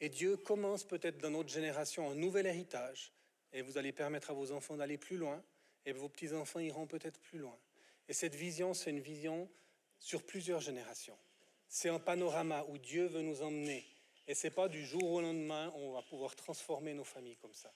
[0.00, 3.12] Et Dieu commence peut-être dans notre génération un nouvel héritage,
[3.52, 5.42] et vous allez permettre à vos enfants d'aller plus loin,
[5.86, 7.56] et vos petits-enfants iront peut-être plus loin.
[8.08, 9.48] Et cette vision, c'est une vision
[9.98, 11.16] sur plusieurs générations.
[11.68, 13.84] C'est un panorama où Dieu veut nous emmener.
[14.28, 17.54] Et ce n'est pas du jour au lendemain on va pouvoir transformer nos familles comme
[17.54, 17.72] ça.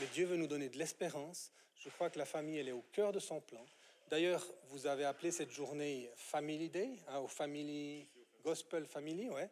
[0.00, 1.52] Mais Dieu veut nous donner de l'espérance.
[1.76, 3.64] Je crois que la famille, elle est au cœur de son plan.
[4.08, 8.06] D'ailleurs, vous avez appelé cette journée Family Day, hein, au Family
[8.42, 9.50] Gospel Family, ouais.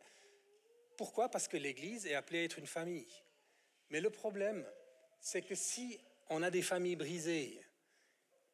[0.96, 1.28] Pourquoi?
[1.28, 3.06] Parce que l'Église est appelée à être une famille.
[3.90, 4.66] Mais le problème,
[5.20, 7.60] c'est que si on a des familles brisées,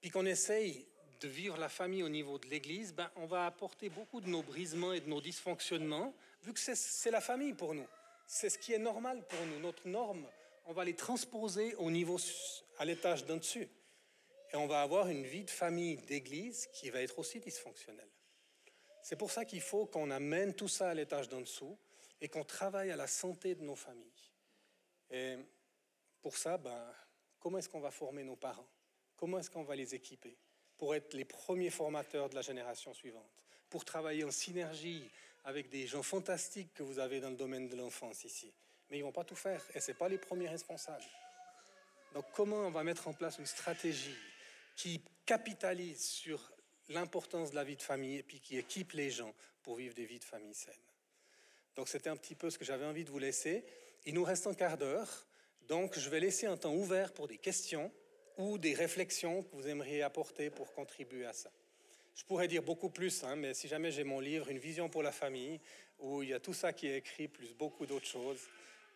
[0.01, 0.87] puis qu'on essaye
[1.21, 4.43] de vivre la famille au niveau de l'Église, ben, on va apporter beaucoup de nos
[4.43, 6.13] brisements et de nos dysfonctionnements,
[6.43, 7.87] vu que c'est la famille pour nous.
[8.27, 9.61] C'est ce qui est normal pour nous.
[9.61, 10.27] Notre norme,
[10.67, 12.19] on va les transposer au niveau,
[12.79, 13.69] à l'étage d'en dessus.
[14.53, 18.11] Et on va avoir une vie de famille, d'Église, qui va être aussi dysfonctionnelle.
[19.03, 21.77] C'est pour ça qu'il faut qu'on amène tout ça à l'étage d'en dessous
[22.23, 24.31] et qu'on travaille à la santé de nos familles.
[25.11, 25.37] Et
[26.23, 26.95] pour ça, ben,
[27.41, 28.69] comment est-ce qu'on va former nos parents?
[29.17, 30.39] Comment est-ce qu'on va les équiper
[30.79, 33.31] pour être les premiers formateurs de la génération suivante,
[33.69, 35.11] pour travailler en synergie
[35.45, 38.55] avec des gens fantastiques que vous avez dans le domaine de l'enfance ici.
[38.89, 41.05] Mais ils vont pas tout faire et c'est pas les premiers responsables.
[42.15, 44.17] Donc comment on va mettre en place une stratégie
[44.77, 46.53] qui capitalise sur
[46.89, 50.07] l'importance de la vie de famille et puis qui équipe les gens pour vivre des
[50.07, 50.92] vies de famille saines?
[51.77, 53.65] Donc c'était un petit peu ce que j'avais envie de vous laisser.
[54.05, 55.27] Il nous reste un quart d'heure,
[55.69, 57.91] donc je vais laisser un temps ouvert pour des questions
[58.37, 61.51] ou des réflexions que vous aimeriez apporter pour contribuer à ça.
[62.15, 65.03] Je pourrais dire beaucoup plus, hein, mais si jamais j'ai mon livre, Une vision pour
[65.03, 65.61] la famille,
[65.99, 68.41] où il y a tout ça qui est écrit, plus beaucoup d'autres choses.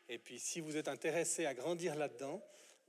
[0.08, 2.42] Et puis si vous êtes intéressé à grandir là-dedans,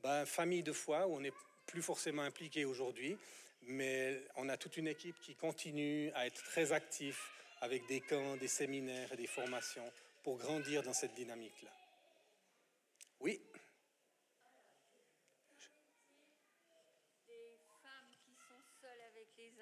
[0.04, 1.34] ben, famille de foi, où on n'est
[1.66, 3.18] plus forcément impliqué aujourd'hui,
[3.64, 8.38] mais on a toute une équipe qui continue à être très actif avec des camps,
[8.38, 9.92] des séminaires et des formations
[10.24, 11.72] pour grandir dans cette dynamique-là.
[13.20, 13.42] Oui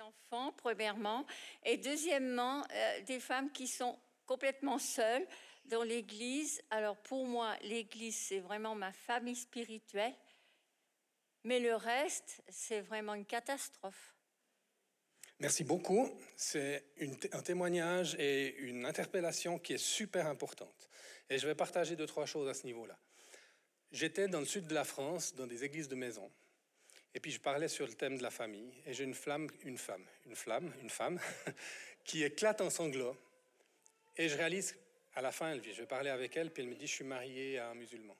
[0.05, 1.25] enfants, premièrement,
[1.63, 5.27] et deuxièmement, euh, des femmes qui sont complètement seules
[5.65, 6.61] dans l'Église.
[6.69, 10.15] Alors pour moi, l'Église, c'est vraiment ma famille spirituelle,
[11.43, 14.14] mais le reste, c'est vraiment une catastrophe.
[15.39, 16.09] Merci beaucoup.
[16.37, 16.85] C'est
[17.33, 20.89] un témoignage et une interpellation qui est super importante.
[21.29, 22.97] Et je vais partager deux, trois choses à ce niveau-là.
[23.91, 26.31] J'étais dans le sud de la France, dans des églises de maison.
[27.13, 29.77] Et puis je parlais sur le thème de la famille, et j'ai une flamme, une
[29.77, 31.19] femme, une flamme, une femme,
[32.03, 33.15] qui éclate en sanglots.
[34.17, 34.75] Et je réalise,
[35.15, 36.93] à la fin, elle vit, je vais parler avec elle, puis elle me dit, je
[36.93, 38.17] suis mariée à un musulman.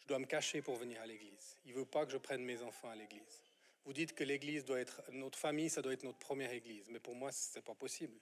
[0.00, 1.56] Je dois me cacher pour venir à l'église.
[1.64, 3.42] Il ne veut pas que je prenne mes enfants à l'église.
[3.84, 6.88] Vous dites que l'église doit être, notre famille, ça doit être notre première église.
[6.90, 8.16] Mais pour moi, ce n'est pas possible.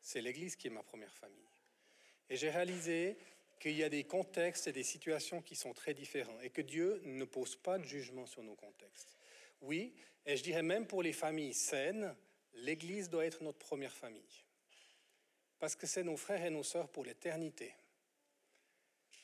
[0.00, 1.48] C'est l'église qui est ma première famille.
[2.28, 3.16] Et j'ai réalisé
[3.60, 7.00] qu'il y a des contextes et des situations qui sont très différents et que Dieu
[7.04, 9.16] ne pose pas de jugement sur nos contextes.
[9.62, 9.94] Oui,
[10.26, 12.14] et je dirais même pour les familles saines,
[12.54, 14.44] l'Église doit être notre première famille.
[15.58, 17.72] Parce que c'est nos frères et nos sœurs pour l'éternité.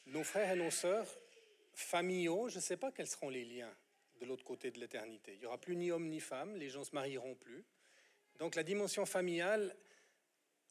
[0.06, 1.08] Nos frères et nos sœurs
[1.74, 3.74] familiaux, je ne sais pas quels seront les liens
[4.22, 5.32] de l'autre côté de l'éternité.
[5.34, 7.64] Il n'y aura plus ni homme ni femme, les gens se marieront plus.
[8.38, 9.76] Donc la dimension familiale,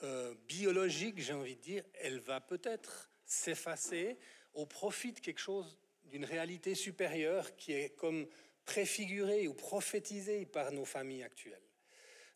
[0.03, 4.17] euh, biologique, j'ai envie de dire, elle va peut-être s'effacer
[4.53, 8.25] au profit de quelque chose, d'une réalité supérieure qui est comme
[8.65, 11.61] préfigurée ou prophétisée par nos familles actuelles.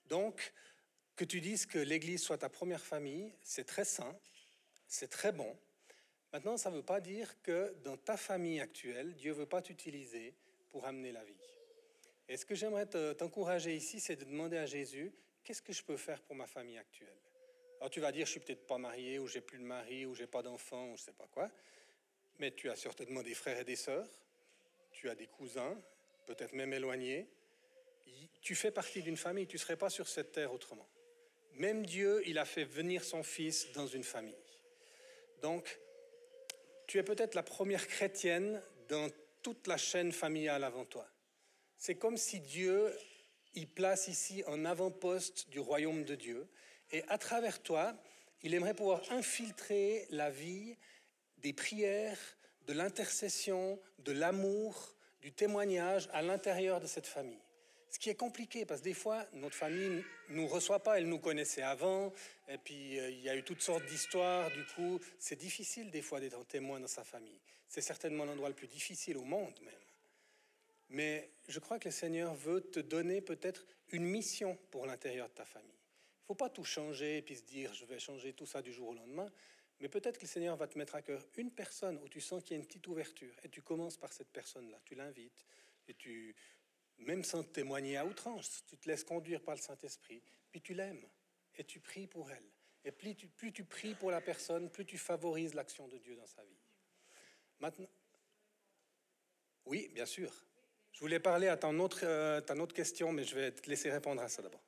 [0.07, 0.53] Donc,
[1.15, 4.17] que tu dises que l'Église soit ta première famille, c'est très sain,
[4.85, 5.57] c'est très bon.
[6.33, 9.61] Maintenant, ça ne veut pas dire que dans ta famille actuelle, Dieu ne veut pas
[9.61, 10.35] t'utiliser
[10.75, 11.33] pour amener la vie.
[12.27, 15.95] Et ce que j'aimerais t'encourager ici, c'est de demander à Jésus, qu'est-ce que je peux
[15.95, 17.15] faire pour ma famille actuelle?
[17.79, 20.13] Alors tu vas dire, je suis peut-être pas marié, ou j'ai plus de mari, ou
[20.13, 21.49] j'ai pas d'enfant, ou je sais pas quoi.
[22.39, 24.05] Mais tu as certainement des frères et des sœurs,
[24.91, 25.81] tu as des cousins,
[26.25, 27.25] peut-être même éloignés.
[28.41, 30.89] Tu fais partie d'une famille, tu ne serais pas sur cette terre autrement.
[31.53, 34.35] Même Dieu, il a fait venir son Fils dans une famille.
[35.41, 35.79] Donc,
[36.85, 39.09] tu es peut-être la première chrétienne dans
[39.45, 41.07] toute la chaîne familiale avant toi.
[41.77, 42.91] C'est comme si Dieu,
[43.53, 46.47] il place ici un avant-poste du royaume de Dieu,
[46.89, 47.95] et à travers toi,
[48.41, 50.75] il aimerait pouvoir infiltrer la vie
[51.37, 52.17] des prières,
[52.65, 57.43] de l'intercession, de l'amour, du témoignage à l'intérieur de cette famille.
[57.91, 61.07] Ce qui est compliqué, parce que des fois, notre famille ne nous reçoit pas, elle
[61.07, 62.11] nous connaissait avant,
[62.47, 66.01] et puis euh, il y a eu toutes sortes d'histoires, du coup, c'est difficile des
[66.01, 67.39] fois d'être témoin dans sa famille.
[67.67, 69.73] C'est certainement l'endroit le plus difficile au monde même.
[70.89, 75.33] Mais je crois que le Seigneur veut te donner peut-être une mission pour l'intérieur de
[75.33, 75.69] ta famille.
[75.69, 78.61] Il ne faut pas tout changer et puis se dire je vais changer tout ça
[78.61, 79.31] du jour au lendemain.
[79.79, 82.43] Mais peut-être que le Seigneur va te mettre à cœur une personne où tu sens
[82.43, 85.45] qu'il y a une petite ouverture et tu commences par cette personne-là, tu l'invites
[85.87, 86.35] et tu,
[86.99, 91.05] même sans témoigner à outrance, tu te laisses conduire par le Saint-Esprit, puis tu l'aimes
[91.57, 92.49] et tu pries pour elle.
[92.85, 96.43] Et plus tu pries pour la personne, plus tu favorises l'action de Dieu dans sa
[96.43, 96.64] vie.
[97.59, 97.89] Maintenant,
[99.65, 100.31] oui, bien sûr.
[100.91, 104.29] Je voulais parler à ton autre, euh, question, mais je vais te laisser répondre à
[104.29, 104.61] ça d'abord.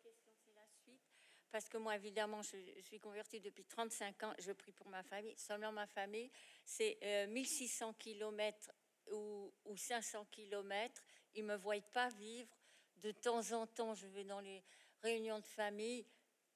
[1.52, 4.34] Parce que moi, évidemment, je, suis convertie depuis 35 ans.
[4.40, 5.36] Je prie pour ma famille.
[5.38, 6.30] Seulement ma famille,
[6.66, 6.98] c'est
[7.30, 8.72] 1600 km
[9.12, 11.02] ou, ou 500 km
[11.36, 12.50] ils ne me voient pas vivre.
[12.96, 14.64] De temps en temps, je vais dans les
[15.04, 16.06] réunions de famille,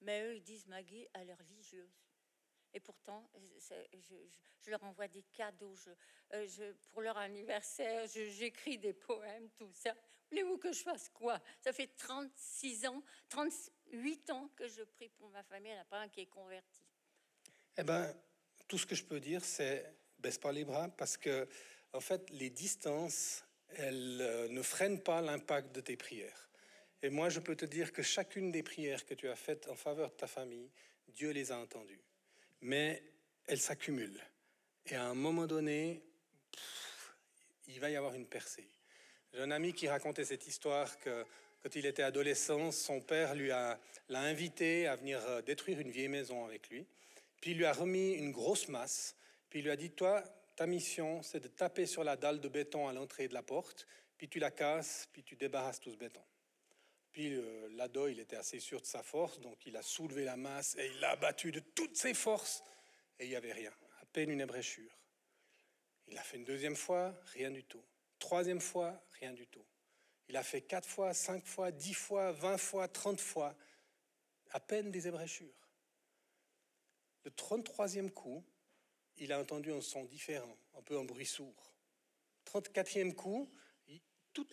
[0.02, 2.01] mais eux, ils disent Maggie, elle est religieuse.
[2.74, 3.30] Et pourtant,
[3.94, 5.76] je, leur envoie des cadeaux
[6.34, 9.96] euh, pour leur anniversaire, j'écris des poèmes, tout ça.
[10.30, 11.40] Voulez-vous que je fasse quoi?
[11.60, 15.82] Ça fait 36 ans, 38 ans que je prie pour ma famille, il n'y en
[15.82, 16.86] a pas un qui est converti.
[17.78, 18.16] Eh bien,
[18.68, 21.50] tout ce que je peux dire, c'est baisse pas les bras, parce que,
[21.94, 23.44] en fait, les distances
[23.76, 26.50] elle euh, ne freine pas l'impact de tes prières.
[27.02, 29.76] Et moi, je peux te dire que chacune des prières que tu as faites en
[29.76, 30.70] faveur de ta famille,
[31.08, 32.02] Dieu les a entendues.
[32.62, 33.04] Mais
[33.48, 34.22] elles s'accumulent.
[34.88, 36.04] Et à un moment donné,
[37.68, 38.68] il va y avoir une percée.
[39.34, 41.26] J'ai un ami qui racontait cette histoire que
[41.64, 45.92] quand il était adolescent, son père lui a l'a invité à venir euh, détruire une
[45.92, 46.86] vieille maison avec lui.
[47.40, 49.16] Puis il lui a remis une grosse masse.
[49.50, 50.24] Puis il lui a dit Toi,
[50.56, 53.88] ta mission, c'est de taper sur la dalle de béton à l'entrée de la porte,
[54.18, 56.22] puis tu la casses, puis tu débarrasses tout ce béton.
[57.12, 60.38] Puis euh, l'ado, il était assez sûr de sa force, donc il a soulevé la
[60.38, 62.64] masse et il l'a abattu de toutes ses forces,
[63.20, 64.98] et il n'y avait rien, à peine une ébréchure.
[66.08, 67.84] Il a fait une deuxième fois, rien du tout.
[68.20, 69.66] Troisième fois, rien du tout.
[70.28, 73.56] Il a fait quatre fois, cinq fois, dix fois, vingt fois, trente fois,
[74.52, 75.70] à peine des ébréchures.
[77.24, 78.44] Le 33e coup,
[79.18, 81.74] il a entendu un son différent, un peu un bruit sourd.
[82.46, 83.50] 34e coup,
[84.34, 84.52] toute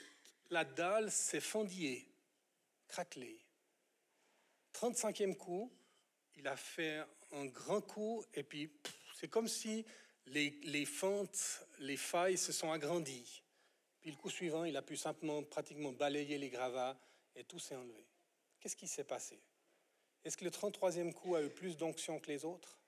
[0.51, 2.09] la dalle s'est fendillée,
[2.89, 3.41] craquelée.
[4.75, 5.73] 35e coup,
[6.37, 8.71] il a fait un grand coup et puis
[9.15, 9.85] c'est comme si
[10.27, 13.43] les, les, fentes, les failles se sont agrandies.
[14.01, 16.99] Puis le coup suivant, il a pu simplement, pratiquement balayer les gravats
[17.35, 18.07] et tout s'est enlevé.
[18.61, 19.41] Qu'est-ce qui s'est passé?
[20.25, 22.79] Est-ce que le 33e coup a eu plus d'onction que les autres?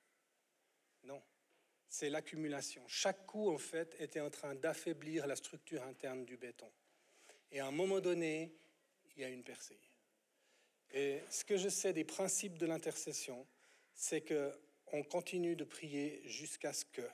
[1.05, 1.23] Non
[1.91, 2.83] c'est l'accumulation.
[2.87, 6.71] Chaque coup, en fait, était en train d'affaiblir la structure interne du béton.
[7.51, 8.55] Et à un moment donné,
[9.17, 9.79] il y a une percée.
[10.93, 13.47] Et ce que je sais des principes de l'intercession,
[13.95, 14.53] c'est que
[14.93, 17.09] on continue de prier jusqu'à ce que,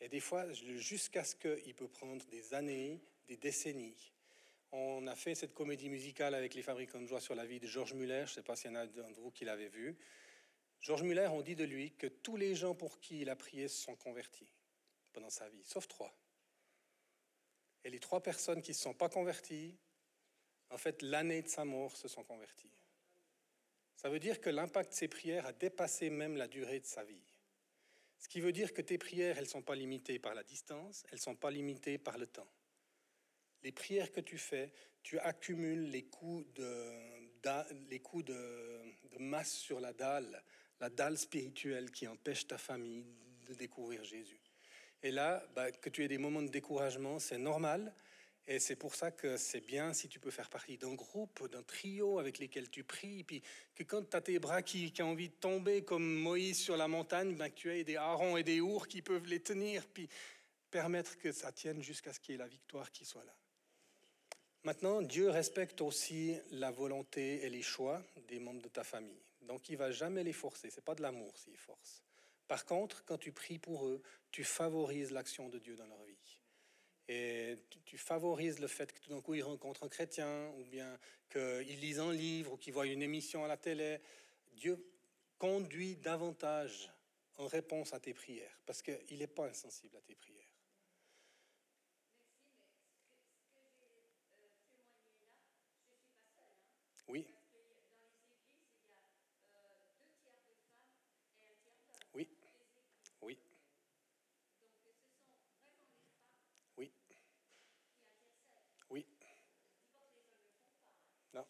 [0.00, 4.12] et des fois, jusqu'à ce que, il peut prendre des années, des décennies.
[4.72, 7.66] On a fait cette comédie musicale avec les fabricants de joie sur la vie de
[7.66, 8.24] Georges Muller.
[8.26, 9.96] Je ne sais pas s'il y en a d'entre vous qui l'avez vu.
[10.80, 13.68] Georges Muller, on dit de lui que tous les gens pour qui il a prié
[13.68, 14.52] se sont convertis
[15.12, 16.14] pendant sa vie, sauf trois.
[17.84, 19.78] Et les trois personnes qui ne se sont pas converties,
[20.70, 22.72] en fait, l'année de sa mort, se sont converties.
[24.04, 27.02] Ça veut dire que l'impact de ses prières a dépassé même la durée de sa
[27.04, 27.24] vie.
[28.18, 31.04] Ce qui veut dire que tes prières, elles ne sont pas limitées par la distance,
[31.08, 32.46] elles ne sont pas limitées par le temps.
[33.62, 36.82] Les prières que tu fais, tu accumules les coups de,
[39.20, 40.44] masse sur la dalle
[40.80, 43.06] la dalle spirituelle qui empêche ta famille
[43.48, 44.42] de découvrir Jésus.
[45.02, 47.94] Et là, bah, que tu aies des moments de découragement, c'est normal.
[48.46, 51.62] Et c'est pour ça que c'est bien si tu peux faire partie d'un groupe, d'un
[51.62, 53.42] trio avec lesquels tu pries, puis
[53.74, 56.86] que quand tu as tes bras qui, ont envie de tomber comme Moïse sur la
[56.86, 60.08] montagne, bah, que tu aies des harengs et des ours qui peuvent les tenir, puis
[60.70, 63.34] permettre que ça tienne jusqu'à ce qu'il y ait la victoire qui soit là.
[64.64, 69.22] Maintenant, Dieu respecte aussi la volonté et les choix des membres de ta famille.
[69.42, 70.70] Donc, il va jamais les forcer.
[70.70, 72.02] C'est pas de l'amour s'il force.
[72.48, 76.40] Par contre, quand tu pries pour eux, tu favorises l'action de Dieu dans leur vie.
[77.08, 80.98] Et tu, favorises le fait que tout d'un coup ils rencontrent un chrétien, ou bien
[81.30, 83.98] qu'ils lisent un livre, ou qu'ils voient une émission à la télé.
[84.54, 84.82] Dieu
[85.38, 86.90] conduit davantage
[87.38, 90.44] en réponse à tes prières, parce qu'il n'est pas insensible à tes prières.
[97.08, 97.26] Oui.
[102.14, 102.28] Oui.
[103.22, 103.38] Oui.
[106.78, 106.92] Oui.
[108.90, 109.06] Oui.
[111.34, 111.44] Non.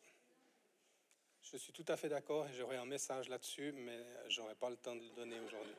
[1.54, 4.76] Je suis tout à fait d'accord et j'aurais un message là-dessus, mais j'aurais pas le
[4.76, 5.76] temps de le donner aujourd'hui.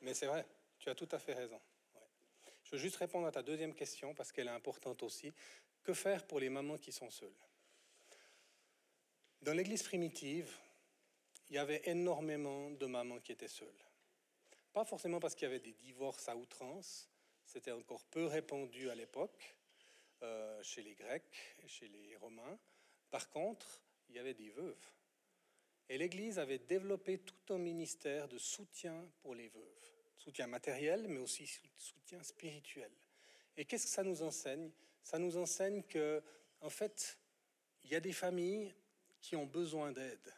[0.00, 0.46] Mais c'est vrai,
[0.78, 1.60] tu as tout à fait raison.
[2.64, 5.30] Je veux juste répondre à ta deuxième question parce qu'elle est importante aussi.
[5.82, 7.36] Que faire pour les mamans qui sont seules?
[9.42, 10.56] Dans l'Église primitive,
[11.50, 13.68] il y avait énormément de mamans qui étaient seules.
[14.72, 17.10] Pas forcément parce qu'il y avait des divorces à outrance,
[17.44, 19.54] c'était encore peu répandu à l'époque,
[20.22, 22.58] euh, chez les Grecs chez les Romains.
[23.10, 24.90] Par contre, il y avait des veuves.
[25.90, 29.92] Et l'Église avait développé tout un ministère de soutien pour les veuves.
[30.16, 32.92] Soutien matériel, mais aussi soutien spirituel.
[33.56, 34.70] Et qu'est-ce que ça nous enseigne?
[35.02, 36.22] Ça nous enseigne que,
[36.60, 37.18] en fait,
[37.82, 38.72] il y a des familles
[39.20, 40.32] qui ont besoin d'aide,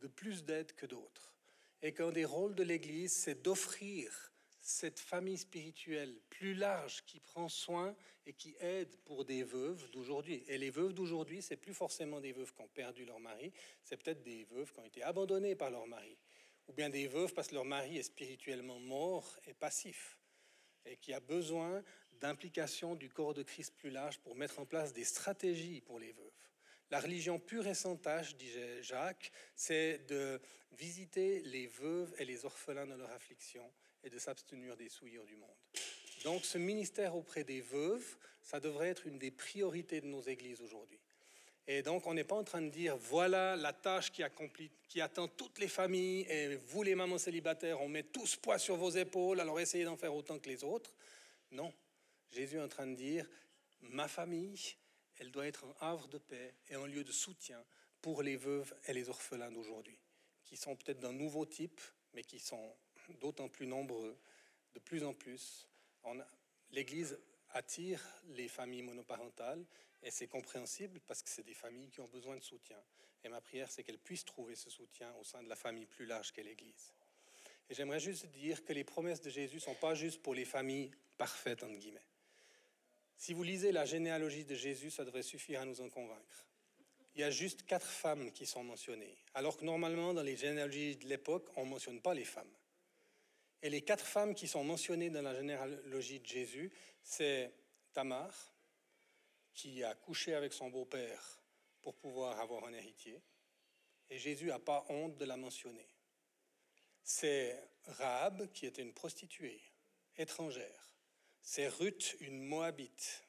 [0.00, 1.34] de plus d'aide que d'autres.
[1.82, 4.29] Et qu'un des rôles de l'Église, c'est d'offrir
[4.70, 7.94] cette famille spirituelle plus large qui prend soin
[8.26, 10.44] et qui aide pour des veuves d'aujourd'hui.
[10.46, 13.52] Et les veuves d'aujourd'hui, c'est plus forcément des veuves qui ont perdu leur mari,
[13.82, 16.16] c'est peut-être des veuves qui ont été abandonnées par leur mari,
[16.68, 20.18] ou bien des veuves parce que leur mari est spirituellement mort et passif,
[20.86, 24.92] et qui a besoin d'implication du corps de Christ plus large pour mettre en place
[24.92, 26.30] des stratégies pour les veuves.
[26.90, 30.40] La religion pure et sans tâche, disait Jacques, c'est de
[30.72, 33.68] visiter les veuves et les orphelins dans leur affliction
[34.04, 35.56] et de s'abstenir des souillures du monde.
[36.24, 40.60] Donc ce ministère auprès des veuves, ça devrait être une des priorités de nos églises
[40.60, 41.00] aujourd'hui.
[41.66, 44.22] Et donc on n'est pas en train de dire, voilà la tâche qui,
[44.88, 48.76] qui attend toutes les familles, et vous les mamans célibataires, on met tous poids sur
[48.76, 50.94] vos épaules, alors essayez d'en faire autant que les autres.
[51.52, 51.72] Non,
[52.32, 53.26] Jésus est en train de dire,
[53.82, 54.74] ma famille,
[55.18, 57.62] elle doit être un havre de paix et un lieu de soutien
[58.00, 59.98] pour les veuves et les orphelins d'aujourd'hui,
[60.44, 61.80] qui sont peut-être d'un nouveau type,
[62.14, 62.74] mais qui sont
[63.20, 64.16] d'autant plus nombreux,
[64.74, 65.68] de plus en plus.
[66.70, 67.18] L'Église
[67.50, 69.64] attire les familles monoparentales
[70.02, 72.80] et c'est compréhensible parce que c'est des familles qui ont besoin de soutien.
[73.24, 76.06] Et ma prière, c'est qu'elles puissent trouver ce soutien au sein de la famille plus
[76.06, 76.92] large qu'est l'Église.
[77.68, 80.44] Et j'aimerais juste dire que les promesses de Jésus ne sont pas juste pour les
[80.44, 82.00] familles parfaites, entre guillemets.
[83.16, 86.46] Si vous lisez la généalogie de Jésus, ça devrait suffire à nous en convaincre.
[87.14, 90.96] Il y a juste quatre femmes qui sont mentionnées, alors que normalement, dans les généalogies
[90.96, 92.50] de l'époque, on ne mentionne pas les femmes.
[93.62, 97.52] Et les quatre femmes qui sont mentionnées dans la généalogie de Jésus, c'est
[97.92, 98.54] Tamar,
[99.52, 101.42] qui a couché avec son beau-père
[101.82, 103.20] pour pouvoir avoir un héritier.
[104.08, 105.86] Et Jésus n'a pas honte de la mentionner.
[107.02, 109.60] C'est Rahab, qui était une prostituée
[110.16, 110.96] étrangère.
[111.42, 113.24] C'est Ruth, une Moabite,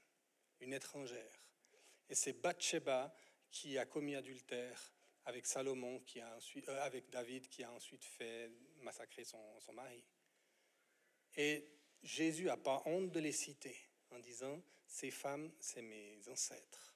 [0.59, 1.45] une étrangère.
[2.09, 3.13] Et c'est Bathsheba
[3.51, 4.93] qui a commis adultère
[5.25, 8.49] avec Salomon, qui a ensuite, euh, avec David, qui a ensuite fait
[8.81, 10.03] massacrer son, son mari.
[11.37, 11.67] Et
[12.03, 13.75] Jésus n'a pas honte de les citer
[14.11, 16.95] en disant Ces femmes, c'est mes ancêtres.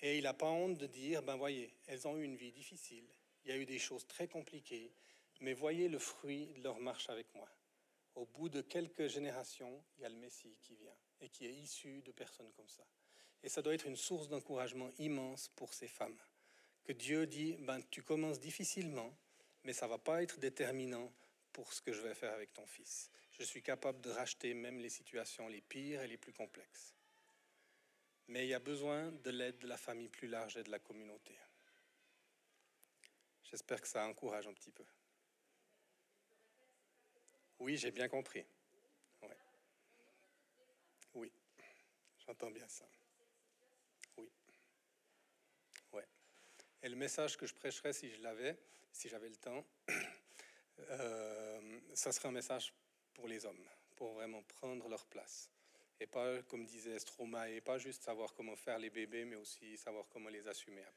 [0.00, 3.06] Et il n'a pas honte de dire Ben voyez, elles ont eu une vie difficile,
[3.44, 4.92] il y a eu des choses très compliquées,
[5.40, 7.48] mais voyez le fruit de leur marche avec moi
[8.16, 11.54] au bout de quelques générations, il y a le Messie qui vient et qui est
[11.54, 12.84] issu de personnes comme ça.
[13.42, 16.18] Et ça doit être une source d'encouragement immense pour ces femmes.
[16.84, 19.14] Que Dieu dit, ben, tu commences difficilement,
[19.64, 21.12] mais ça va pas être déterminant
[21.56, 23.10] pour ce que je vais faire avec ton fils.
[23.32, 26.94] Je suis capable de racheter même les situations les pires et les plus complexes.
[28.28, 30.78] Mais il y a besoin de l'aide de la famille plus large et de la
[30.78, 31.34] communauté.
[33.44, 34.84] J'espère que ça encourage un petit peu.
[37.60, 38.44] Oui, j'ai bien compris.
[41.14, 41.32] Oui,
[42.26, 42.86] j'entends bien ça.
[44.18, 44.30] Oui.
[45.94, 46.06] Ouais.
[46.82, 48.58] Et le message que je prêcherais si je l'avais,
[48.92, 49.64] si j'avais le temps,
[50.78, 52.72] euh, ça serait un message
[53.14, 55.50] pour les hommes, pour vraiment prendre leur place.
[55.98, 59.76] Et pas, comme disait Stromae, et pas juste savoir comment faire les bébés, mais aussi
[59.78, 60.92] savoir comment les assumer après.